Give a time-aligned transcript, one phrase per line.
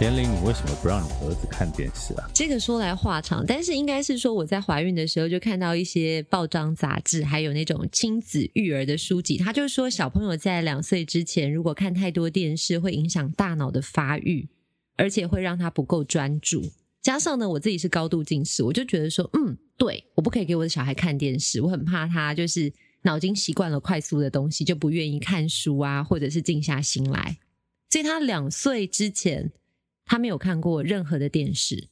[0.00, 2.30] 连玲，你为什么不让你儿子看电视啊？
[2.32, 14.48] 这个说来话长，但是应该是说我在怀孕的时候就看到一些报章杂志，还有那种亲子育儿的书籍，他就说小朋友在两岁之前如果看太多电视，会影响大脑的发育，
[14.96, 16.62] 而且会让他不够专注。
[17.02, 22.72] 加上呢，我自己是高度近视，我就觉得说，嗯，对，我不可以给我的小孩看电视，我很怕他就是
[23.02, 27.36] 脑筋习惯了快速的东西，就不愿意看书啊，或者是静下心来。
[27.90, 29.50] 所以他两岁之前，
[30.08, 31.88] 他没有看过任何的电视。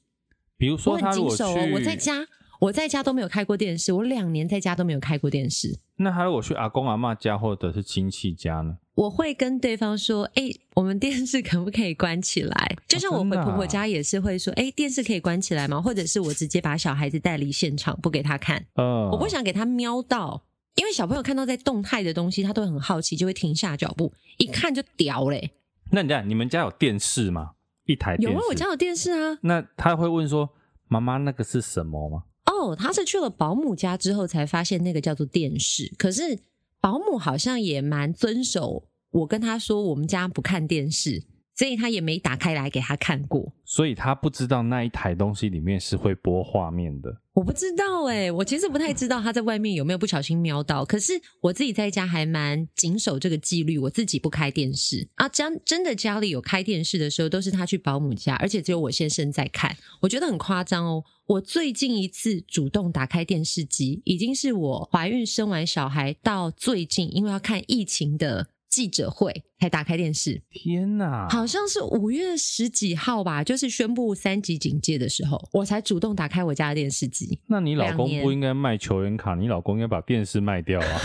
[0.56, 2.26] 比如说他如果去，我很谨守哦，我在家，
[2.60, 5.78] 我在家都没有开过电视，我两年在家都没有开过电视。
[5.98, 8.78] 那他如果去阿公阿嬷家或者是亲戚家呢？
[8.94, 18.64] 我会跟对方说：“哎，我们电视可不可以关起来？”就像我回婆婆家也是会说：“哎，电视可以关起来吗？”或者是我直接把小孩子带离现场，不给他看。
[18.76, 20.42] 嗯，我不想给他瞄到，
[20.76, 25.50] 因为小朋友看到在动态的东西，他都会很好奇，就会停下脚步，一看就屌嘞。
[25.90, 27.52] 那你讲，你们家有电视吗？
[27.86, 28.34] 一台电视？
[28.34, 29.38] 有啊，我家有电视啊。
[29.40, 30.48] 那他会问说
[30.86, 36.38] ：“妈妈，那个是什么吗？”哦，他是去了保姆家之后才发现那个叫做电视，可是。
[36.78, 41.24] 保姆好像也蛮遵守，我跟他说我们家不看电视，
[41.56, 47.22] 所以他也没打开来给他看过，所以他不知道那一台东西里面是会播画面的。
[47.32, 55.28] 我不知道哎、欸，我其实不太知道他在外面有没有不小心瞄到，可是我自己在家还蛮谨守这个纪律，我自己不开电视啊。
[55.28, 61.04] 真真的家里有开电视的时候，都是他去保姆家，而且只有我先生在看，我觉得很夸张哦。
[61.26, 70.42] 我最近一次主动打开电视机，已经是我怀孕生完小孩到最近，因为要看疫情的记者会才打开电视。
[70.50, 77.40] 天哪，好像是五月十几号吧，就是宣布三级警戒的时候，我才主动打开我家的电视机。
[77.46, 81.00] 那你老公不应该卖球员卡，你老公应该把电视卖掉啊！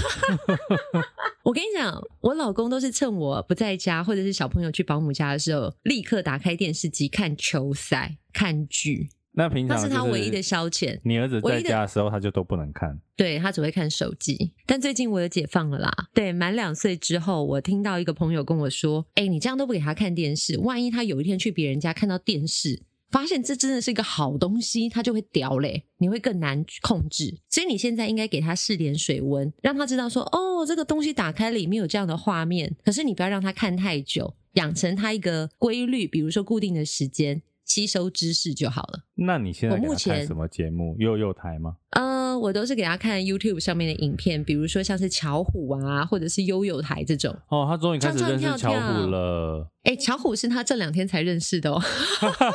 [1.43, 9.11] 我跟你讲，我老公都是趁我不在家，或者是小朋友去保姆家的时候，立刻打开电视机看球赛、看剧。
[9.33, 10.99] 那平常那是他唯一的消遣。
[11.03, 12.99] 你儿子在家的时候，他就都不能看。
[13.15, 14.53] 对，他只会看手机。
[14.65, 15.91] 但最近我有解放了啦。
[16.13, 27.39] 对，满两岁之后，我听到一个朋友跟我说：“哎，你这样都不给他看电视，万一他有一天去别人家看到电视，发现这真的是一个好东西，他就会屌嘞，你会更难控制。
[27.47, 32.75] 所以你现在应该给他试点水温，让他知道说：哦，这个东西打开里面有这样的画面。
[32.83, 39.03] 可是你不要让他看太久，养成他一个规律，比如说固定的时间。”吸收知识就好了。
[39.15, 40.93] 那你现在给他看什么节目？
[40.99, 41.77] 幼幼台吗？
[41.91, 47.33] 呃，我都是给他看 YouTube 上面的影片，比如说像是巧虎啊，或者是幼幼台这种。
[47.47, 49.69] 哦，他终于开始认识巧虎了。
[49.83, 51.81] 哎，巧虎是他这两天才认识的哦。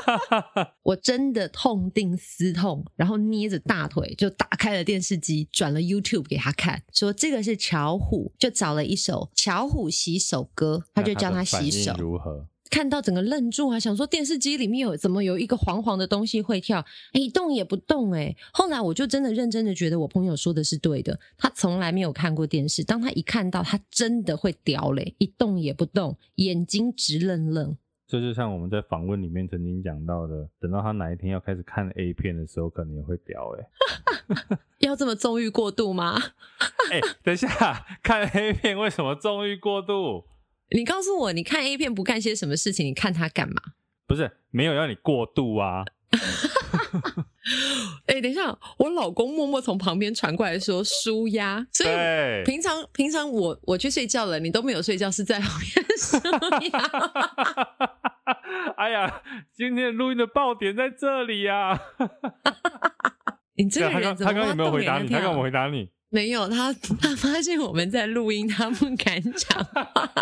[0.85, 11.95] 我真的痛定思痛，然后捏着大腿就打开了电视机，转了 YouTube 给他看，说这个是巧虎，就找了一首巧虎洗手歌，他就教他洗手。
[11.99, 12.47] 如何？
[12.71, 18.35] 看到整个愣住，啊想说电视机里面有怎么有一个黄黄的东西会跳，哎，一动也不动哎。
[18.53, 27.77] 后来我就真的认真的觉得我朋友说的是对的，他从来没有看过电视，当他一看到，他真的会屌嘞，一动也不动，眼睛直愣愣。
[28.09, 34.59] 这就像我们在访问里面曾经讲到的，等到他哪一天要开始看 A 片的时候，可能也会屌哎。
[34.79, 36.17] 要这么纵欲过度吗？
[36.93, 40.25] 哎，等一下，看 A 片为什么纵欲过度？
[40.71, 42.87] 你告诉我，你看 A 片不干些什么事情？
[42.87, 43.55] 你看它干嘛？
[44.07, 45.85] 不是，没有要你过度啊！
[48.07, 51.91] 哎、欸，等一下，我老公默默从旁边传过来说舒压，所以
[52.45, 56.17] 平常平常我我去睡觉了，你都没有睡觉，是在旁边 舒
[56.73, 56.81] 压。
[58.77, 59.23] 哎呀，
[59.53, 61.81] 今天录音的爆点在这里呀、啊！
[63.57, 65.09] 你这个人怎么他刚刚有没有回答你？
[65.09, 65.91] 他刚刚回答你。
[66.17, 69.69] 没有，他他发现我们在录音，他不敢讲。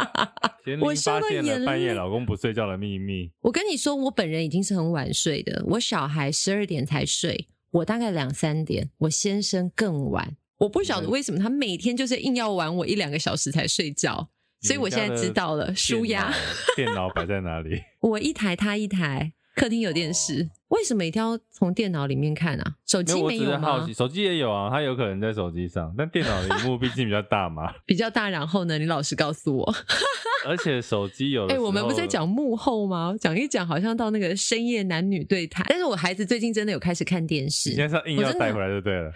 [0.83, 3.31] 我发现了半夜老公不睡觉的秘密。
[3.43, 10.37] 我跟你说，我本人已经是很晚睡的，我小孩十二点才睡，我大概两三点，我先生更晚。
[10.59, 14.31] 我不晓得为什么他每天就是硬要玩我一两个小时才睡觉，
[14.63, 16.35] 所以我现在知道了，舒压。
[16.75, 17.81] 电脑摆在哪里？
[18.03, 19.33] 我一台，他一台。
[19.55, 22.75] 客厅有电视，为什么一定要从电脑里面看啊？
[22.85, 23.61] 手机没有吗？
[23.61, 27.73] 好奇，手机也有啊，它有可能在手机上， 但电脑的屏幕毕竟比较大嘛。
[27.87, 28.79] 比较大，然后呢？
[28.79, 29.75] 你老实告诉我。
[30.47, 33.15] 而且手机有哎、欸，我们不是在讲幕后吗？
[33.19, 35.65] 讲一讲，好像到那个深夜男女对谈。
[35.71, 39.11] 但是我孩子最近真的有开始看电视，你现在是硬要带回来就对了，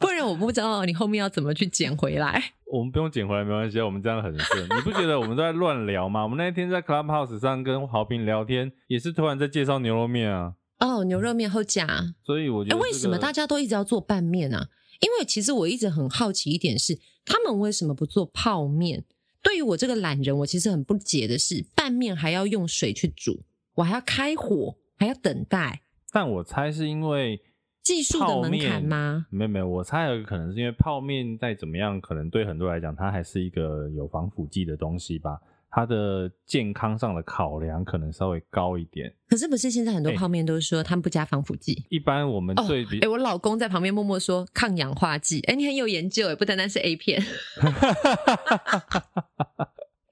[0.00, 2.42] 不然我不知道你后面要怎么去捡回来。
[2.72, 4.64] 我们不用捡回来，没关系，我们这样很顺。
[4.64, 6.24] 你不觉得我们都在乱聊吗？
[6.24, 10.54] 我们那天在 Clubhouse 上跟豪平聊天，也是突然在介绍牛肉面啊。
[10.78, 12.14] 哦，牛肉面好假。
[12.22, 14.68] 所以我觉得、这个，为什么大家都一直要做拌面啊？
[15.00, 19.04] 因为其实我一直很好奇一点是，他们为什么不做泡面？
[19.42, 23.42] 对于我这个懒人，我其实很不解的是，拌面还要用水去煮，
[23.74, 25.82] 我还要开火，还要等待。
[26.10, 27.40] 但我猜是因为
[27.82, 29.26] 技术的门槛吗？
[29.30, 35.38] 没有没有，我猜有一个可能是因为泡面再怎么样，可能对很多人来讲，它还是一个有防腐剂的东西吧。
[35.76, 39.12] 它的健康上的考量可能稍微高一点。
[39.28, 41.84] 可是不是现在很多泡面都是说他们不加防腐剂？
[41.90, 42.96] 一般我们最比……
[42.96, 45.40] 哎、哦欸，我老公在旁边默默说抗氧化剂。
[45.40, 47.22] 哎、欸，你很有研究哎，不单单是 A 片。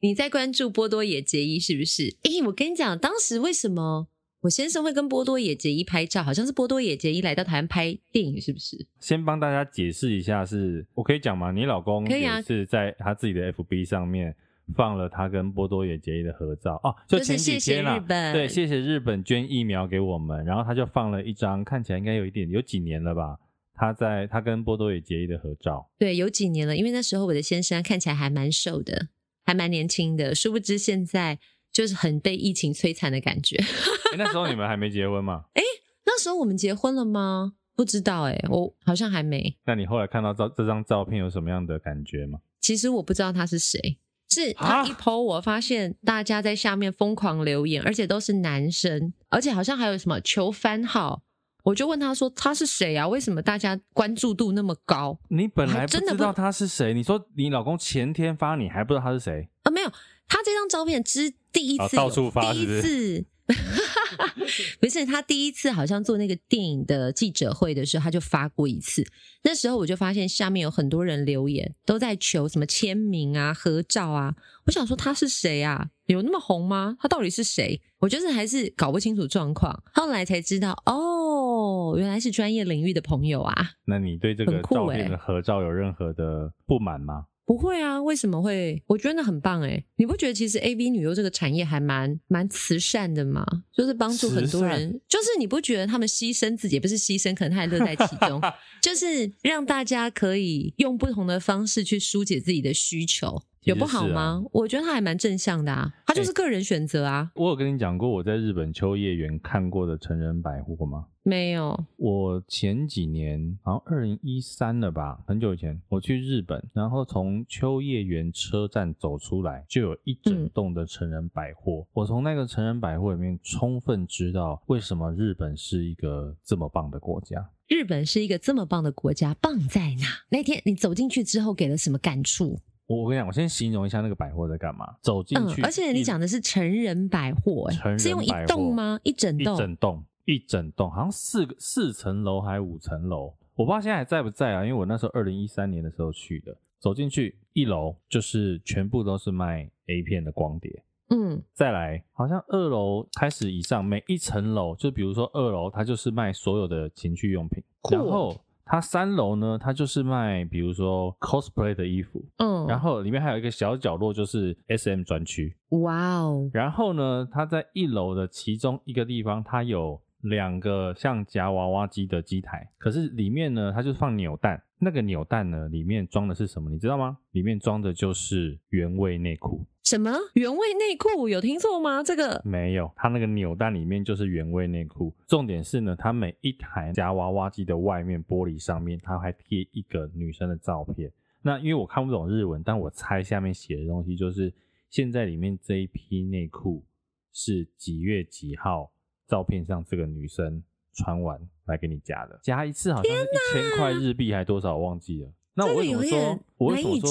[0.02, 2.14] 你在关注波多野结衣是不是？
[2.25, 4.08] 哎、欸，我跟你讲，当时为什么
[4.43, 6.22] 我先生会跟波多野结衣拍照？
[6.22, 8.87] 好像是波多野结衣来到台湾拍电影，是不是？
[9.00, 11.50] 先帮大家解释一下是，是我可以讲吗？
[11.52, 14.37] 你老公可以啊是在他自己的 FB 上面。
[14.75, 23.38] 放了他跟波多野结衣的合照哦，就前几天啦，对，谢谢日本捐疫苗给我们，然后他就放了一张看起来应该有一点有几年了吧，
[23.75, 29.08] 他在他跟波多野结衣的合照，对，有几年了，因为那时候我的先生看起来还蛮瘦的，
[29.44, 31.38] 还蛮年轻的，殊不知现在
[31.70, 33.56] 就是很被疫情摧残的感觉。
[34.12, 35.44] 欸，那时候你们还没结婚吗？
[35.55, 35.62] 哎，
[36.06, 37.55] 那时候我们结婚了吗？
[37.76, 39.56] 不知道哎，我好像还没。
[39.67, 42.38] 那你后来看到照这张照片有什么样的感觉吗？
[42.60, 43.99] 其实我不知道他是谁。
[44.34, 51.22] 是他一 po，我发现大家在下面疯狂留言，而且都是男生，而且好像还有什么求番号，
[51.62, 53.06] 我就问他说他是谁啊？
[53.06, 55.19] 为什么大家关注度那么高？
[55.28, 59.70] 你本来真的不知道他是谁，你说你老公前天发你还不知道他是谁啊？
[59.70, 59.88] 没有，
[60.26, 62.82] 他这张照片之第一次，到处发是不是？
[62.82, 63.26] 第一次。
[64.81, 69.06] 不是他第一次好像做那个电影的记者会的时候，他就发过一次。
[69.43, 74.35] 那时候我就发现下面有很多人留言，都在求什么签名啊、合照啊。
[74.67, 75.91] 我想说他是谁啊？
[76.06, 76.96] 有那么红吗？
[77.00, 77.81] 他到底是谁？
[77.99, 79.82] 我就是还是搞不清楚状况。
[79.93, 83.70] 后来才知道，哦，原来是专业领域的朋友啊。
[83.85, 87.26] 那你对这个照片的合照有任何的不满吗？
[87.46, 88.82] 不会啊，为什么会？
[88.87, 89.85] 我觉得那很棒诶。
[89.96, 93.44] 你不觉得其实 AV 女优这个产业还蛮蛮慈善的吗？
[93.73, 98.41] 就是帮助很多人，就是你不觉得他们牺牲自己，也不是牺牲，可能他还乐在其中，
[98.82, 103.43] 就是让大家可以用不同的方式去疏解自己的需求。
[103.64, 104.20] 有不好吗？
[104.20, 107.41] 啊、我觉得他还蛮正向的啊，他就是个人选择啊、欸。
[107.43, 111.06] 我有跟你讲过我在日本秋叶原看过的成人百货吗？
[111.24, 111.84] 没有。
[111.96, 121.80] 我前几年好像二零一三了吧，很久以前我去日本，然后从秋叶原车站走出来，就有一整栋的成人百货。
[121.80, 127.50] 嗯、我从那个成人百货里面充分知道为什么日本是一个这么棒的国家。
[127.66, 130.06] 日本是一个这么棒的国家，棒在哪？
[130.28, 132.60] 那天你走进去之后给了什么感触？
[132.86, 134.84] 我跟你讲，我先形容一下那个百货在干嘛。
[135.00, 139.00] 走进去，嗯，而且你讲的是成人百货，哎，是用一栋吗？
[139.02, 143.34] 一整栋，一整栋，一整栋，好像四个四层楼还是五层楼？
[143.54, 144.64] 我不知道现在还在不在啊？
[144.64, 146.56] 因为我那时候二零一三年的时候去的。
[146.80, 158.36] 走进去，一楼就是全部都是卖 A 片的光碟，嗯，再来，好像二楼开始以上，每一层楼，就比如说二楼，它就是卖所有的情趣用品，然后。
[158.66, 166.48] 它三楼呢，它就是卖，比如说 cosplay 的衣服，嗯，然后里面还有一个小角落，就是 SM 专区，哇哦。
[166.50, 176.70] 然后呢，它在一楼的其中一个地方，它有两个像夹娃娃机的机台，可是里面呢，它就是放扭蛋，那个扭蛋呢，里面装的是什么？
[176.70, 177.18] 你知道吗？
[177.32, 179.64] 里面装的就是原味内裤。
[179.84, 181.28] 什么原味内裤？
[181.28, 182.02] 有听错吗？
[182.02, 185.14] 这个没有，它那个扭蛋里面就是原味内裤。
[185.26, 191.12] 重点是呢，它每一台夹娃娃机的外面玻璃上面，它还贴一个女生的照片。
[191.43, 194.50] 那因为我看不懂日文，但我猜下面写的东西就是
[194.88, 196.82] 现在里面这一批内裤
[197.31, 198.90] 是几月几号，
[199.26, 200.62] 照片上这个女生
[200.93, 205.32] 穿完来给你夹的，夹一次好像是一千块日币还多少，我忘记了。
[205.54, 206.38] 那我为什么说？
[206.56, 207.08] 我为什么说？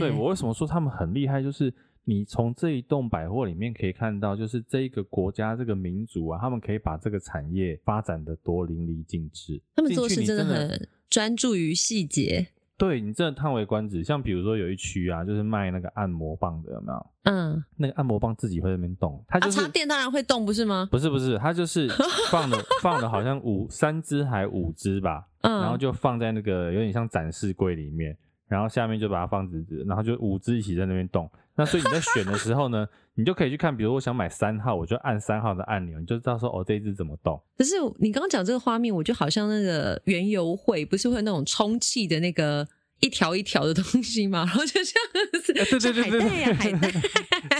[0.00, 1.42] 对，我为什么说他们很厉害？
[1.42, 1.72] 就是。
[2.04, 9.62] 你从这一栋百货里面可以看到，就是这一个国家、这个民族啊，他们可以把这个产业发展的多淋漓尽致。
[9.76, 12.48] 他们做事真的很专注于细节。
[12.82, 14.02] 对，你真的叹为观止。
[14.02, 17.06] 像比如说有一区啊，就是卖那个按摩棒的，有没有？
[17.22, 20.88] 嗯，那个按摩棒自己会在那边动，它就是、啊、插电当然会动，不是吗？
[20.90, 21.88] 不是不是，它就是
[22.28, 31.30] 放的放的好像五三只还五只吧，嗯，然后就放在那个有点像展示柜里面，然后下面就把它放直直，然后就五只一起在那边动。
[31.54, 37.38] 那所以你在选的时候呢，你就可以去看，比如我想买三号，我就按三号的按钮，你就知道说哦，这一只怎么动。
[37.58, 42.66] 可是你刚刚讲这个画面，我就好像那个原油会不是会有那种充气的那个
[43.00, 44.44] 一条一条的东西嘛？
[44.46, 46.72] 然后就像对对对对对，海带呀海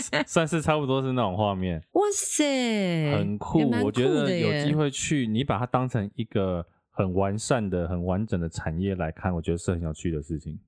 [0.09, 1.79] 带， 算是差不多是那种画面。
[1.91, 10.59] 哇塞，很酷，酷我觉得有机会去，你把它当成一个很完善的、很完整的产业来看，我觉得是很有趣的事情。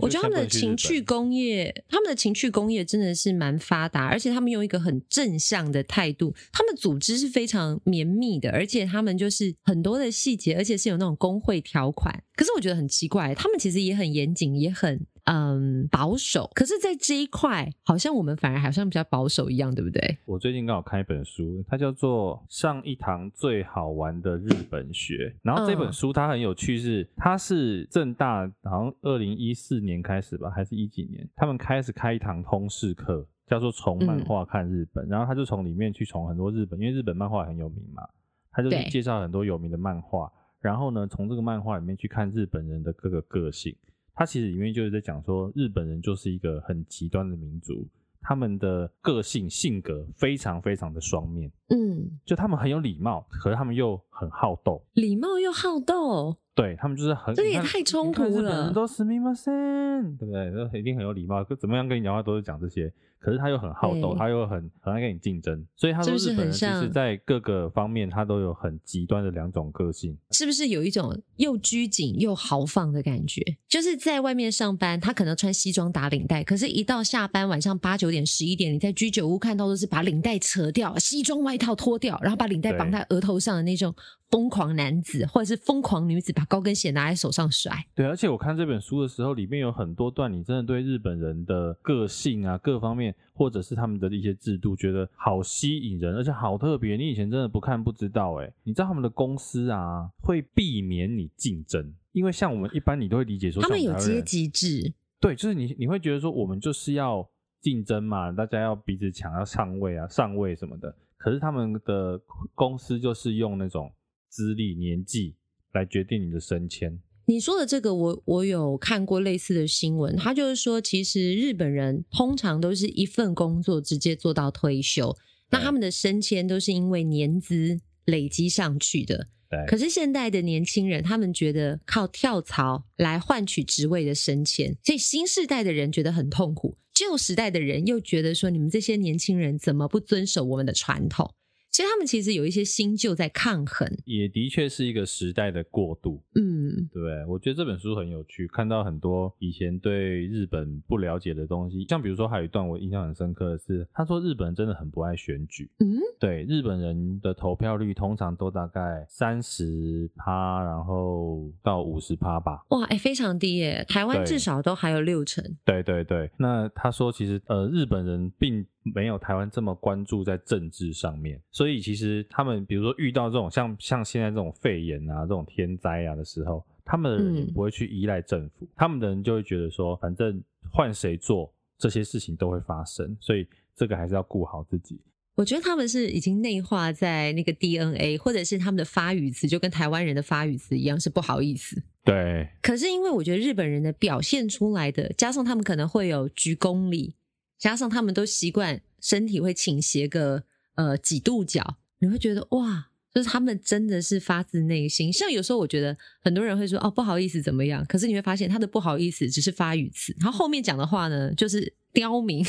[0.00, 12.14] 我觉得他们的情趣工业，他们的情趣工业真的是蛮发达，而且他们用一个很正向的态度，他们组织是非常绵密的，而且他们就是很多的细节，而且是有那种工会条款。
[12.34, 15.00] 可是我觉得很奇怪，他们其实也很严谨，也很。
[15.30, 16.50] 嗯，保守。
[16.54, 20.18] 可是，在这一块，好像我们反而好像比较保守一样，对不对？
[20.24, 25.34] 我最近刚好看一本书，它叫做《上一堂最好玩的日本学》。
[25.42, 31.28] 然后这本书它很有趣是，是它是正大好像二零一四年开始吧，还是一几年？
[31.36, 35.04] 他们开始开一堂通识课，叫做“从漫画看日本”。
[35.06, 38.02] 嗯、然后他就从里面去从很多日本，因为日本漫画很有名嘛，
[38.50, 40.32] 他就介绍很多有名的漫画。
[40.60, 43.76] 然后呢，从这个漫画里面去看日本人的各个个性。
[44.17, 47.87] 他其实里面就是在讲说，日本人就是一个很极端的民族，
[48.21, 51.51] 他们的个性性格非常非常的双面。
[51.69, 54.83] 嗯，就他们很有礼貌，可是他们又很好斗。
[54.93, 58.29] 礼貌又好斗，对，他们就是很，这也太冲突了。
[58.29, 60.51] 日本人都すみません，对不对？
[60.51, 62.93] 都一定很有礼貌，怎么样跟你讲话都是讲这些。
[63.20, 73.42] 可是他又很好斗，他又很很爱跟你竞争，所以他说日本人其实在各个方面他都有很极端的两种个性，是不是有一种又拘谨又豪放的感觉？
[73.68, 83.94] 就是在外面上班，他可能穿西装打领带，可是，一到下班晚上八九点、十一点，你在居酒屋看到的是把领带扯掉，西装外套脱掉，然后把领带绑在额头上的那种
[84.30, 87.72] 疯狂男子，或者是疯狂女子，把高跟鞋拿在手上甩。
[87.94, 93.14] 对，而且我看这本书的时候，里面有很多段，你真的对日本人的个性啊，各方面。
[93.38, 96.96] 或者是他们的一些制度，觉得好吸引人，而且好特别。
[96.96, 104.92] 你以前真的不看不知道，诶，你知道他们的公司啊，会避免你竞争，因为像我们一般，你都会理解说他们有阶级制。
[105.20, 107.24] 对，就是你你会觉得说，我们就是要
[107.60, 110.92] 竞争嘛，大家要彼此抢，要上位啊，上位什么的。
[111.16, 112.20] 可是他们的
[112.56, 113.88] 公司就是用那种
[114.28, 115.34] 资历、年纪
[115.72, 117.00] 来决定你的升迁。
[117.26, 120.16] 你说的这个我，我我有看过类似的新闻。
[120.16, 125.14] 他就是说，其实日本人通常都是一份工作直接做到退休，
[125.50, 129.28] 那他们的升迁都是因为年资累积上去的。
[129.50, 129.62] 对。
[129.66, 141.34] 可是现代的年轻人，他们觉得靠跳槽来换取职位的升迁，所以新世代的人觉得很痛苦，旧时代的人又觉得说，你们这些年轻人怎么不遵守我们的传统？
[141.78, 146.20] 其实他们其实有一些新旧在抗衡，也的确是一个时代的过渡。
[146.34, 151.86] 嗯，对，我觉得这本书很有趣，看到很多以前对日本不了解的东西。
[151.88, 155.70] 像比如说，还有一段我印象很深刻的是，他说日本人真的很不爱选举。
[155.78, 155.86] 嗯，
[156.18, 162.64] 对，日本人的投票率通常都大概三十趴，然后到五十趴吧。
[162.70, 163.86] 哇，哎，非常低耶！
[163.88, 165.44] 台湾至少都还有六成。
[165.64, 185.00] 对对对，那他说其实呃，日本人并没有台湾这么关注在政治上面，所以其实他们比如说遇到这种像像现在这种肺炎啊、这种天灾啊的时候，他们的人也不会去依赖政府，嗯、他们的人就会觉得说，反正换谁做这些事情都会发生，所以这个还是要顾好自己。
[185.34, 191.80] 我觉得他们是已经内化在那个 DNA，或者是他们的发语词就跟台湾人的发语词一样，是不好意思。
[192.02, 192.48] 对。
[192.60, 197.14] 可是因为我觉得日本人的表现出来的，加上他们可能会有鞠躬礼。
[197.58, 200.44] 加上他们都习惯身体会倾斜个
[200.76, 205.12] 呃几度角，你会觉得哇，就是他们真的是发自内心。
[205.12, 212.44] 像有时候我觉得很多人会说哦不好意思怎么样，可是你会发现他的不好意思只是发语词，然后后面讲的话呢就是刁民，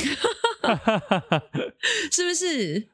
[2.10, 2.88] 是不是？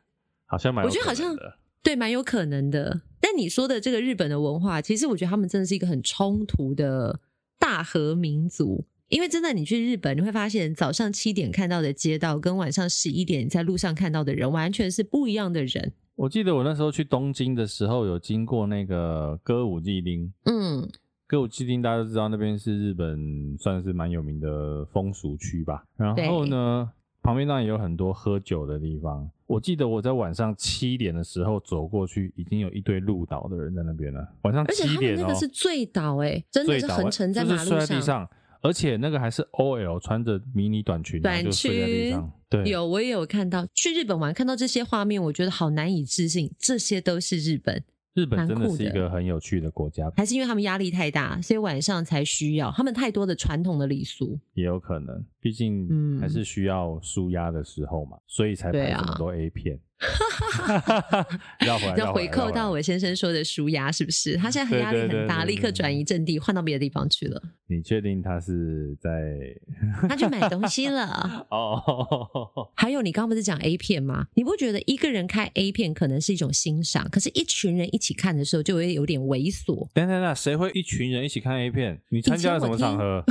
[0.46, 1.36] 好像蛮，我觉得好像
[1.82, 3.02] 对蛮有可能的。
[3.20, 7.20] 但你说的这个日本的文化，其实我觉得他们真的是一个很冲突的
[7.58, 8.86] 大和民族。
[9.08, 15.92] 因为真的，你去日本，你会发现早上七点看到的街道，跟晚上十一点在路上看到的人，完全是不一样的人。
[16.16, 20.32] 我记得我那时候去东京的时候，有经过那个歌舞伎町。
[20.44, 20.88] 嗯，
[21.26, 25.84] 歌舞伎町大家都知道，那边是日本算是蛮有名的风俗区吧。
[25.96, 26.90] 然后呢，
[27.22, 29.30] 旁边当然也有很多喝酒的地方。
[29.46, 34.26] 我记得我在晚上七点的时候走过去，已经有一堆路倒的人在那边了。
[34.42, 37.64] 晚上七点，那个是醉倒，哎，真的是横沉在马路上。
[37.66, 38.28] 就是睡在地上。
[38.66, 42.20] 而且那个还是 OL 穿着迷你短裙，短裙。
[42.48, 43.66] 对，有我也有看到。
[43.74, 47.82] 去日本玩看到这些画面，我觉得好难以置信，这些都是日本。
[48.14, 55.22] 日本真的是一个很有趣的国家，还是因为他们压力太大，所以晚上才需要他们太多的传统的礼俗，也有可能。
[55.38, 59.78] 毕竟，嗯，还是需要舒压的时候嘛，所以才拍这么多 A 片。
[61.66, 64.36] 要回来，要回扣到我先生说的舒压，是不是？
[64.36, 67.42] 他现在很压力很大，立刻转移阵地，换到别的地方去了。
[67.68, 69.10] 你确定他是在？
[70.08, 71.46] 他去买东西了。
[71.50, 72.70] 哦。
[72.76, 74.26] 还有，你刚刚不是讲 A 片吗？
[74.34, 79.88] 你不觉得一个人看 A 片可能是一种欣赏，可是一群人一起看的时候就会有点猥琐。
[79.94, 82.00] 等等等，谁会一群人一起看 A 片？
[82.10, 83.24] 你参加了什么场合？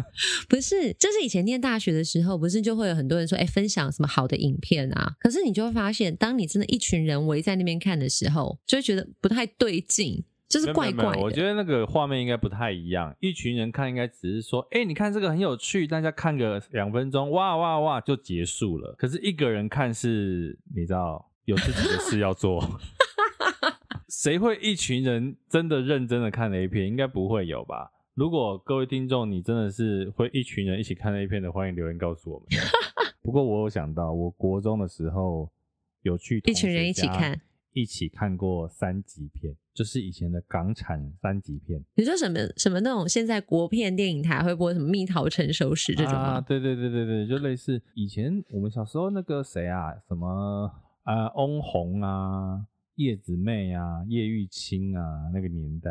[0.48, 5.14] 不是，就是以前念大学的时候，不是就会有很多人说，哎，分享什么好的影片啊？
[5.20, 11.20] 可是你就会发现，当你真的一群人围在那边看的时候，就会觉得不太对劲，就是怪怪的。
[11.20, 13.14] 我觉得那个画面应该不太一样。
[13.20, 18.94] 一群人看应该只是说，哎，你看这个很有趣，大家看个两分钟，哇哇哇就结束了。
[18.98, 22.62] 可是一个人看是，你知道，有自己的事要做。
[24.08, 26.86] 谁会一群人真的认真的看 A 片？
[26.86, 27.90] 应该不会有吧？
[28.14, 32.46] 如果各位听众，你真的是会一群人一起看 A 片的，欢迎留言告诉我们。
[33.22, 35.50] 不过我有想到，我国中的时候
[36.02, 37.40] 有去一群人一起看，
[37.72, 41.82] 一起看过三级片，就是以前的港产三级片。
[41.94, 43.08] 你说什么什么那种？
[43.08, 46.18] 现在国片电影台会播什么《蜜桃成熟时》这种吗？
[46.18, 50.70] 啊，对对对对对，就类似以前我们小时候那个谁啊，什么
[51.04, 52.66] 啊，翁虹啊。
[52.96, 55.90] 叶子妹啊，叶玉卿啊，那个年代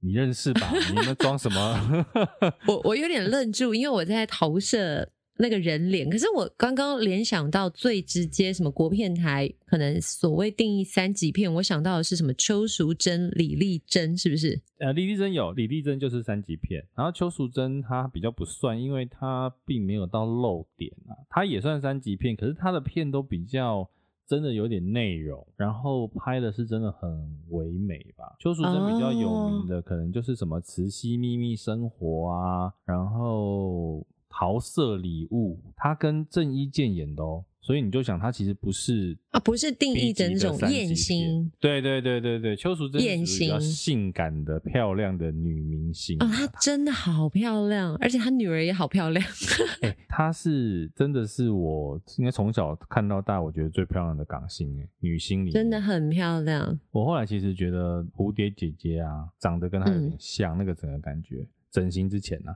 [0.00, 0.72] 你认识吧？
[0.90, 2.06] 你们装什么？
[2.68, 6.08] 我我有点愣住，因为我在投射那个人脸。
[6.08, 14.60] 可是我刚刚联想到最直接，什么国片台可能所谓定义三级片，我想到的是什么邱淑贞、李丽珍，是不是？
[14.78, 16.84] 呃，李丽珍有，李丽珍就是三级片。
[16.94, 23.90] 然后邱淑贞她比较不算，因为她并没有到露点啊，她也算三级片，可是她的片都比较。
[24.28, 28.36] 真的有点内容，然后拍的是真的很唯美吧。
[28.38, 37.42] 邱淑贞比较有名的可能就是什么《慈禧秘密生活》啊，然后《桃色礼物》，她跟郑伊健演的哦。
[37.68, 41.52] 所以你就想，她其实不是啊，不是定义的那种艳星。
[41.60, 49.22] 对对对对对，邱淑贞艳星性感的、漂亮的女明星哦，她真的好漂亮，而且她女儿也好漂亮。
[49.84, 56.80] 哎、欸，她是真的是我应该从小看到大，我觉得最漂亮的港星哎，女星里真的很漂亮。
[56.90, 61.46] 我后来其实觉得蝴蝶姐姐啊，长得跟她有点像，嗯、那个整个感觉。
[61.70, 62.52] 整形之前呢、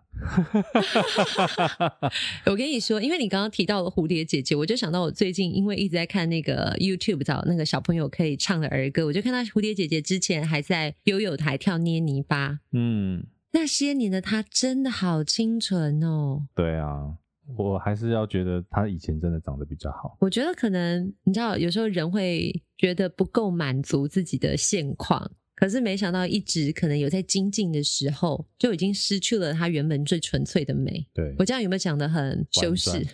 [1.78, 2.10] 啊，
[2.46, 16.46] 我跟你说，因为你刚刚提到了蝴蝶姐姐，我就想到我最近因为一直在看那个 YouTube 找那个小朋友可以唱的儿歌，我就看到蝴蝶姐姐之前还在悠悠台跳捏泥巴，嗯，那些年的她真的好清纯哦。
[16.54, 17.14] 对啊，
[17.56, 20.16] 我还是要觉得她以前真的长得比较好。
[20.20, 25.30] 我觉得可能你知道，有时候人会觉得不够满足自己的现况。
[25.62, 31.06] 可是没想到，一直可能有在精进的时候，就已经失去了它原本最纯粹的美。
[31.14, 33.06] 对，我这样有没有讲的很修饰？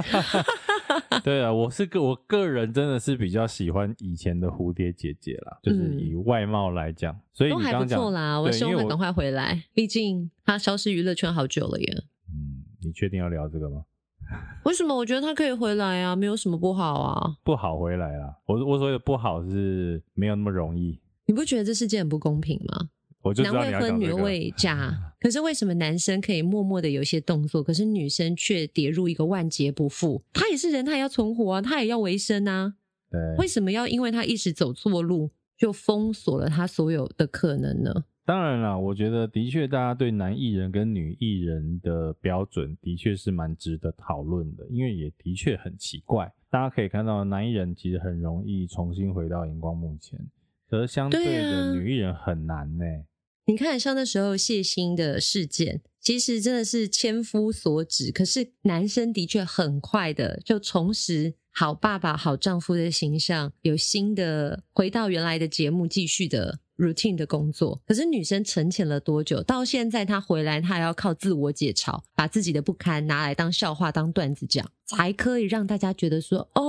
[1.24, 8.38] 对啊，我是个我个人真的是比较喜欢以前的蝴蝶姐姐啦，就是以外貌来讲，嗯、所以都还不错啦。
[8.38, 11.94] 我希望她赶快回来，毕竟她消失娱乐圈好久了耶。
[12.28, 13.84] 嗯，你确定要聊这个吗？
[14.66, 14.94] 为什么？
[14.94, 17.36] 我觉得她可以回来啊，没有什么不好啊。
[17.42, 21.00] 不好回来啊，我我所谓的不好是没有那么容易。
[21.28, 22.88] 你不觉得这世界很不公平吗？
[23.20, 30.22] 我就知道男未婚，女未嫁， 可是为什么男生可以默默的有一些动作，可是女生却跌入一个万劫不复？
[30.32, 32.76] 他也是人，他也要存活啊，他也要维生啊。
[33.10, 38.04] 对，为什么要因为他一时走错路，就封锁了他所有的可能呢？
[38.24, 46.32] 当然啦，我觉得的确，大家对男艺人跟女艺人的标准的确是蛮值得讨论的，因为也的确很奇怪。
[46.48, 50.18] 大家可以看到，男艺人其实很容易重新回到荧光幕前。
[50.68, 53.04] 可是相对的女艺人很难呢、欸啊。
[53.46, 58.12] 你看，像那时候谢忻的事件，其实真的是千夫所指。
[58.12, 66.58] 可是男生的确很快的就重拾好爸爸、好丈夫的形象，有新的回到原来的节目继续的。
[66.78, 69.42] routine 的工作，可是女生沉潜了多久？
[69.42, 76.62] 到现在她回来，她还要靠自我解嘲，把自己的不堪拿来当笑话、当段子讲，才可以让大家觉得说：哦，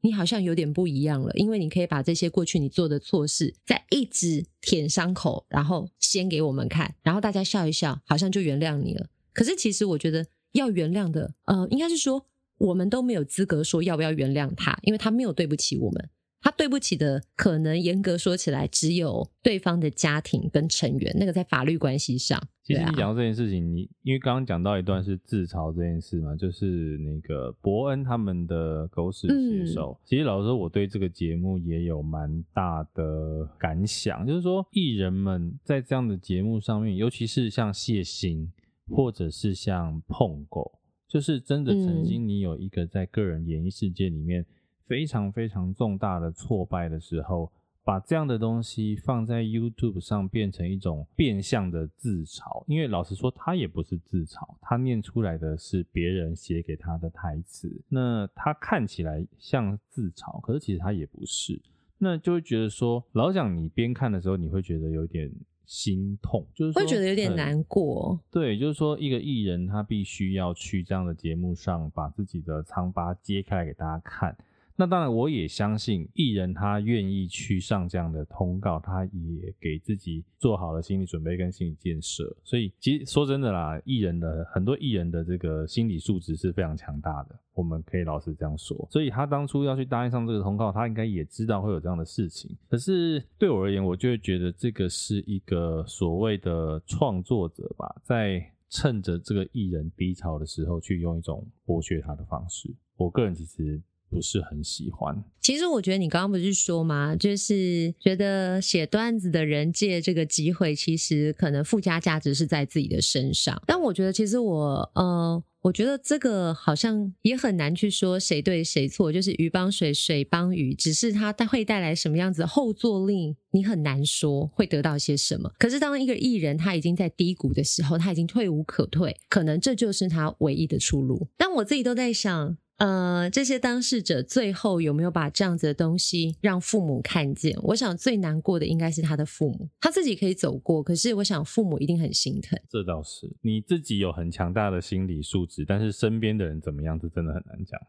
[0.00, 1.32] 你好像有点不一样了。
[1.34, 9.08] 因为你可以把这些过去你做的错事，再一直舔伤口，然后先给我们看，然后大家笑一笑，好像就原谅你了。
[9.32, 12.26] 可是其实我觉得要原谅的，呃，应该是说
[12.58, 16.08] 我们都没有资格说要不要原谅他，因为他没有对不起我们。
[16.42, 21.16] 他对不起的，可能严格说起来，只有对方的家庭跟成员。
[21.18, 29.96] 那个在法律关系上，其实你讲到这件事情，你因为刚刚讲到一段是自嘲这件事嘛，就是那个伯恩他们的狗屎写手。
[30.04, 38.48] 其实老实说，我对这个节目也有蛮大的感想，就是说艺人们在这样的节目上面，尤其是像谢忻，
[38.88, 40.72] 或者是像碰狗，
[41.06, 44.44] 就是真的曾经你有一个在个人演艺世界里面。
[44.88, 47.50] 非常非常重大的挫败的时候，
[47.86, 52.64] 把这样的东西放在 YouTube 上，变成一种变相的自嘲。
[52.66, 57.72] 因为老实说，他也不是自嘲，他念出来的是别人写给他的台词。
[57.88, 61.62] 那他看起来像自嘲，可是其实他也不是。
[61.98, 65.30] 那就会觉得说，老蒋，你边看的时候，你会觉得有点
[65.64, 68.18] 心痛，就是会觉得有点难过。
[68.32, 74.36] 对，就是说一个艺人他必须要去这样的节目上，把自己的疮疤揭开来给大家看。
[74.78, 82.36] 那当然，我也相信艺人他愿意去上这样的通告，他也给自己做好了心理准备跟心理建设。
[82.44, 88.86] 所以，其实说真的啦，艺人的很多艺人的这个心理素质是非常强大的，我们可以老实这样说。
[88.90, 92.54] 所以他当初要去答应上这个通告，他应该也知道会有这样的事情。
[92.68, 102.74] 可是对我而言，我就会觉得这个是一个所谓的创作者吧，在趁着这个艺人低潮的时候，去用一种剥削他的方式。
[102.98, 103.80] 我个人其实。
[104.08, 105.22] 不是很喜欢。
[105.40, 107.14] 其实我觉得你刚刚不是说吗？
[107.14, 113.60] 就是觉得写段子的人借这个机会，其实可能附加价值是在自己的身上。
[113.66, 119.12] 但我觉得，其实我呃，我觉得这个好像也很难去说谁对谁错。
[119.12, 125.52] 就是鱼帮水，水帮鱼，只是它会带来什么样子的后坐力，你很难说会得到些什么。
[125.58, 131.28] 可是当一个艺人他已经在低谷的时候，他已经退无可退，可能这就是他唯一的出路。
[131.36, 132.56] 但我自己都在想。
[132.78, 137.56] 呃，这些当事者最后有没有把这样子的东西让父母看见？
[137.62, 142.58] 我想最难过的应该是他的父母，他自己可以走过，可是我想父母一定很心疼。
[142.68, 147.80] 这倒是，你自己有很强大的心理素质，但是身边的人怎么样，这真的很难讲。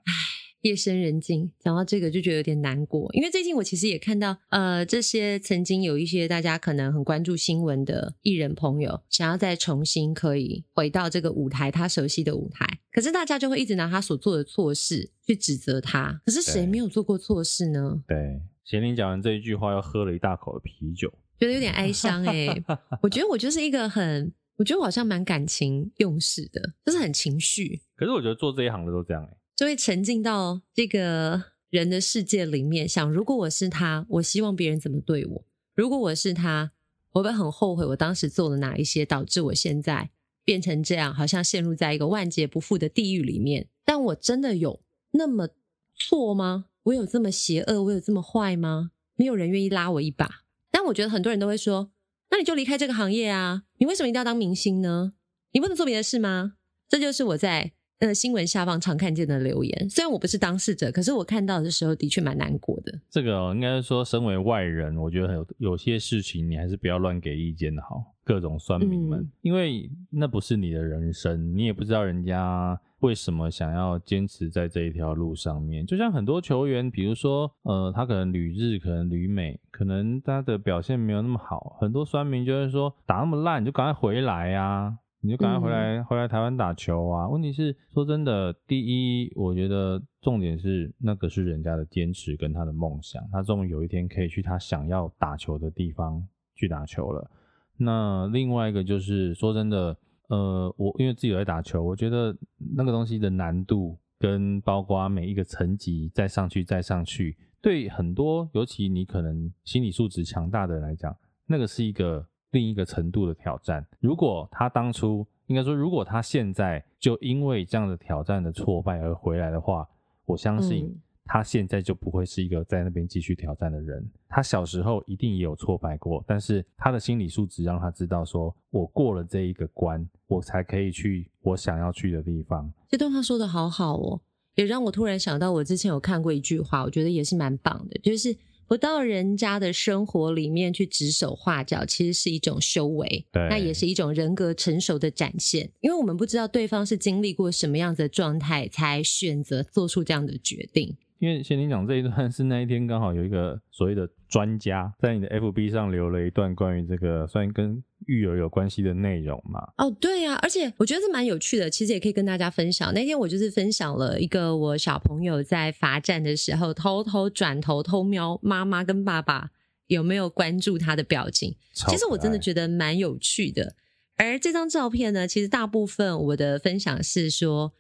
[0.68, 18.04] 夜深人静，讲到这个就觉得有点难过，因为最近我其实也看到，呃，这些曾经有一些大家可能很关注新闻的艺人朋友，想要再重新可以回到这个舞台，他熟悉的舞台，可是大家就会一直拿他所做的错事去指责他，可是谁没有做过错事呢？
[18.06, 22.64] 对，贤玲讲完这一句话，又喝了一大口的啤酒，觉得有点哀伤哎、欸。
[23.02, 27.82] 我觉得我就是一个很，我觉得我好像蛮感情用事的，就是很情绪。
[27.96, 29.38] 可是我觉得做这一行的都这样哎、欸。
[29.58, 35.46] 就会沉浸到这个人的世界里面，想如果我是他，我希望别人怎么对我？
[35.74, 36.74] 如果我是他，
[37.14, 40.12] 我会不会很后悔我当时做了哪一些，导致我现在
[40.44, 43.68] 变成这样，好像陷入在一个万劫不复的地狱里面。
[43.84, 44.80] 但我真的有
[45.14, 45.50] 那么
[45.96, 46.66] 错吗？
[46.84, 47.82] 我有这么邪恶？
[47.86, 48.92] 我有这么坏吗？
[49.16, 50.44] 没有人愿意拉我一把。
[50.70, 51.92] 但我觉得很多人都会说
[52.30, 53.64] ：“那你就离开这个行业啊！
[53.80, 55.14] 你为什么一定要当明星呢？
[55.54, 56.54] 你不能做别的事吗？”
[56.88, 57.74] 这就是我在。
[58.00, 62.94] 呃，新闻下方常看见的留言，虽然我不是当事者，可是我看到的时候的确蛮难过的。
[63.10, 68.14] 这个哦，应该是说，身为外人，我觉得有有些事情你还是不要乱给意见的好。
[68.24, 75.86] 各种酸民们，嗯，因为那不是你的人生，你也不知道人家为什么想要坚持在这一条路上面。
[75.86, 84.98] 就像很多球员，比如说，呃，他可能旅日，可能旅美，可能他的表现没有那么好，很多酸民就会说，打那么烂，你就赶快回来呀。
[85.20, 87.28] 你就赶快回来，嗯、回来台湾打球啊！
[87.28, 96.24] 问题是，说真的，第一，我觉得重点是那个是人家的坚持跟他的梦想，他终于有一天可以去他想要打球的地方
[96.56, 97.30] 去打球了。
[97.78, 99.98] 那另外一个就是说真的，
[100.30, 102.38] 呃，我因为自己有在打球，我觉得
[102.76, 111.14] 那个东西的难度跟包括每一个层级再上去再上去，对很多尤其你可能心理素质强大的人来讲，
[111.48, 112.28] 那个是一个。
[112.52, 113.86] 另一个程度的挑战。
[114.00, 119.88] 如果他当初应该说，如果他现在就因为这样的挑战的挫败而回来的话，
[120.26, 120.94] 我相信
[121.26, 124.06] 他现在就不会是一个在那边继续挑战的人。
[124.28, 132.72] 他小时候一定也有挫败过，但是他的心理素质让他知道，说我过了这一个关，我才可以去我想要去的地方。
[132.90, 134.22] 这段话说的好好哦，
[134.56, 138.36] 也让我突然想到，我之前有看过一句话，我觉得也是蛮棒的，就是。
[138.68, 145.72] 不到人家的生活里面去指手画脚，其实是一种修为，那也是一种人格成熟的展现。
[145.80, 150.96] 因为我们不知道对方是经历过什么样子的状态，才选择做出这样的决定。
[151.20, 159.60] 因为先听讲这一段是那一天刚好有一个所谓的专家在你的 FB 上留了一段关于这个算跟育儿有关系的内容嘛？
[159.78, 162.94] 哦，对呀、啊，而且我觉得是蛮有趣的，其实也可以跟大家分享。
[162.94, 169.50] 那天我就是分享了一个我小朋友在罚站的时候偷偷转头偷瞄妈妈跟爸爸
[169.88, 173.76] 有没有关注他的表情，其实我真的觉得蛮有趣的。
[174.18, 177.74] 而这张照片呢，其实大部分我的分享是说，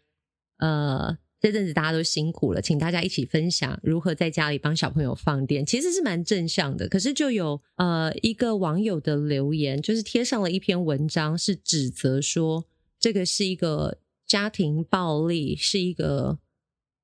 [0.57, 1.19] 呃。
[1.39, 6.89] 这阵子大家都辛苦了，请大家一起分享如何在家里帮小朋友放电，其实是蛮正向的。
[6.89, 12.65] 可是就有呃一个网友的留言，就是贴上了一篇文章，是指责说
[12.99, 16.39] 这个是一个家庭暴力，是一个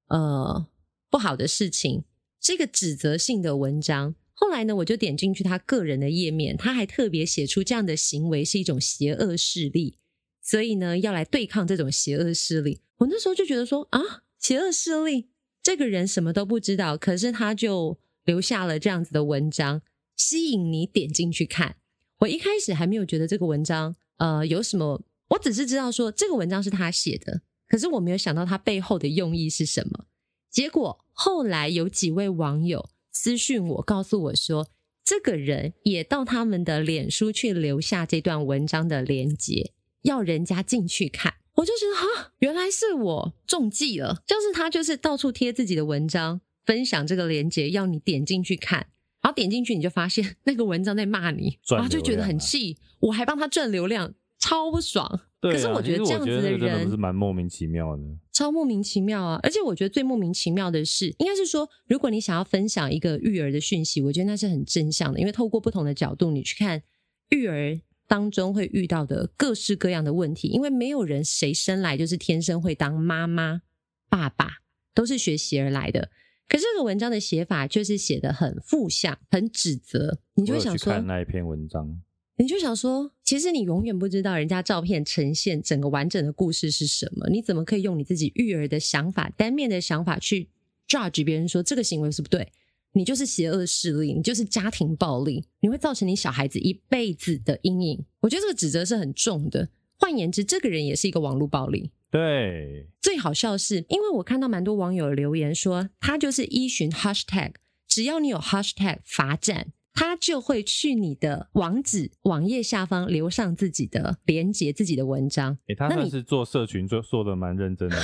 [0.08, 0.67] 呃
[1.12, 2.04] 不好的事情，
[2.41, 4.15] 是一个指责性的文章。
[4.34, 10.00] 后来呢，我就点进去他个人的页面，他还特别写出这样的行为是一种邪恶势力，
[10.41, 12.82] 所以呢要来对抗这种邪恶势力。
[13.04, 14.24] 我那时候就觉得说啊。
[14.39, 15.30] 邪恶势力，
[15.62, 19.82] 这个人什么都不知道，可是他就留下了这样子的文章，
[20.18, 21.78] 吸引你点进去看。
[22.20, 30.08] 我一开始还没有觉得这个文章呃有什么，我只是知道说这个文章是他写的，可是我没有想到他背后的用意是什么。
[30.52, 34.68] 结果后来有几位网友私讯我，告诉我说，
[35.06, 41.36] 这个人也到他们的脸书去留下这段文章的连接，要人家进去看。
[41.56, 48.80] 我就觉得哈，原来是我中计了，就是他就是到处贴自己的文章，分享这个链接，要你点进去看，
[49.22, 55.22] 然后点进去你就发现那个文章在骂你，啊、然后就觉得很气，我还帮他赚流量，超不爽。
[55.39, 59.39] 对啊、可是我觉得这样子的人是蛮莫名其妙的，超莫名其妙啊！
[59.44, 66.82] 而且我觉得最莫名其妙的是，应该是说，如果你想要分享一个育儿的讯息，我觉得那是很正向的，因为透过不同的角度，你去看
[67.30, 67.80] 育儿。
[68.13, 73.63] 当中会遇到的各式各样的问题，因为没有人谁生来就是天生会当妈妈、
[74.08, 74.58] 爸爸，
[74.93, 76.12] 都是学习而来的。
[76.47, 81.99] 可是这个文章的写法就是写的很负向、很指责，你就想说，看那一篇文章，
[82.38, 90.49] 你就想说，其实你永远不知道人家照片呈现整个完整的故事是什么，你怎么可以用你自己育儿的想法、单面的想法去
[90.88, 92.54] judge 别人说这个行为是不对？
[92.93, 98.06] 你就是邪恶势力，你就是家庭暴力，你会造成你小孩子一辈子的阴影。
[98.21, 99.69] 我觉得这个指责是很重的。
[99.97, 101.91] 换言之，这个人也是一个网络暴力。
[102.12, 107.53] 对，最好笑是因为我看到蛮多网友留言说，他就是依循 hashtag，
[107.88, 109.73] 只要你有 hashtag 罚站。
[109.93, 115.53] 他就会去你的网址网页下方留上自己的连接，自己的文章。
[115.67, 117.97] 哎、欸，他算是做社群做做的蛮认真的。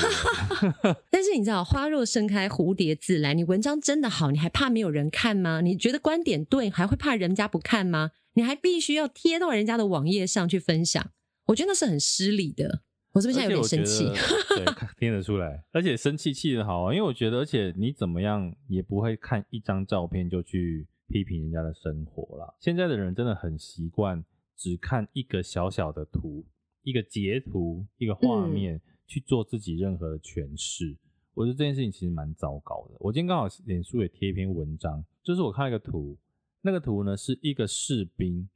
[1.09, 3.33] 但是你知道，花若盛开，蝴蝶自来。
[3.33, 5.61] 你文章真的好，你还怕没有人看吗？
[5.61, 8.11] 你觉得观点对，还会怕人家不看吗？
[8.33, 11.11] 你还必须要贴到人家的网页上去分享。
[11.47, 12.83] 我觉得那是很失礼的。
[13.13, 14.05] 我是不是现在有点生气？
[14.55, 14.65] 对，
[14.99, 15.63] 听得出来。
[15.71, 20.87] 而且生气气的好啊，因为我觉得，而且你怎么样也不会看一张照片就去。
[21.09, 24.23] 批评人家的生活啦，现在的人真的很习惯
[24.55, 26.45] 只看一个小小的图、
[26.83, 30.95] 一个截图、一个画面、嗯、去做自己任何的诠释。
[31.33, 32.95] 我觉得这件事情其实蛮糟糕的。
[32.99, 36.17] 我今天刚好脸书也贴一篇文章，就是我看一个图，
[36.61, 38.47] 那个图呢是一个士兵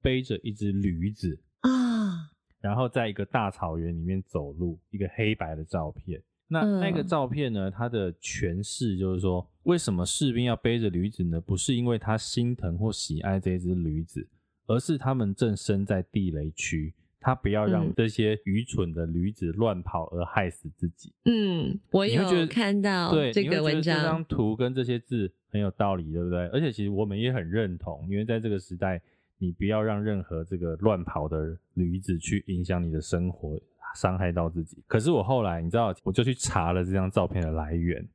[0.00, 6.22] 背着一只驴子啊，然后在一个大草原里面走路，一个黑白的照片。
[6.48, 7.68] 那那个照片呢？
[7.68, 11.40] 它的诠释就是说，为什么士兵要背着驴子呢？
[11.40, 14.26] 不是因为他心疼或喜爱这只驴子，
[14.66, 21.12] 而是他们正身在地雷区，他不要让这些愚蠢的驴子乱跑而害死自己。
[21.24, 26.46] 嗯，我有看到这个文章，这张图跟这些字很有道理，对不对？
[26.48, 29.02] 而且其实我们也很认同，因为在这个时代，
[29.38, 33.60] 你不要让任何这个乱跑的驴子去影响你的生活。
[33.94, 38.06] 伤害到自己，可是我后来你知道，我就去查了这张照片的来源，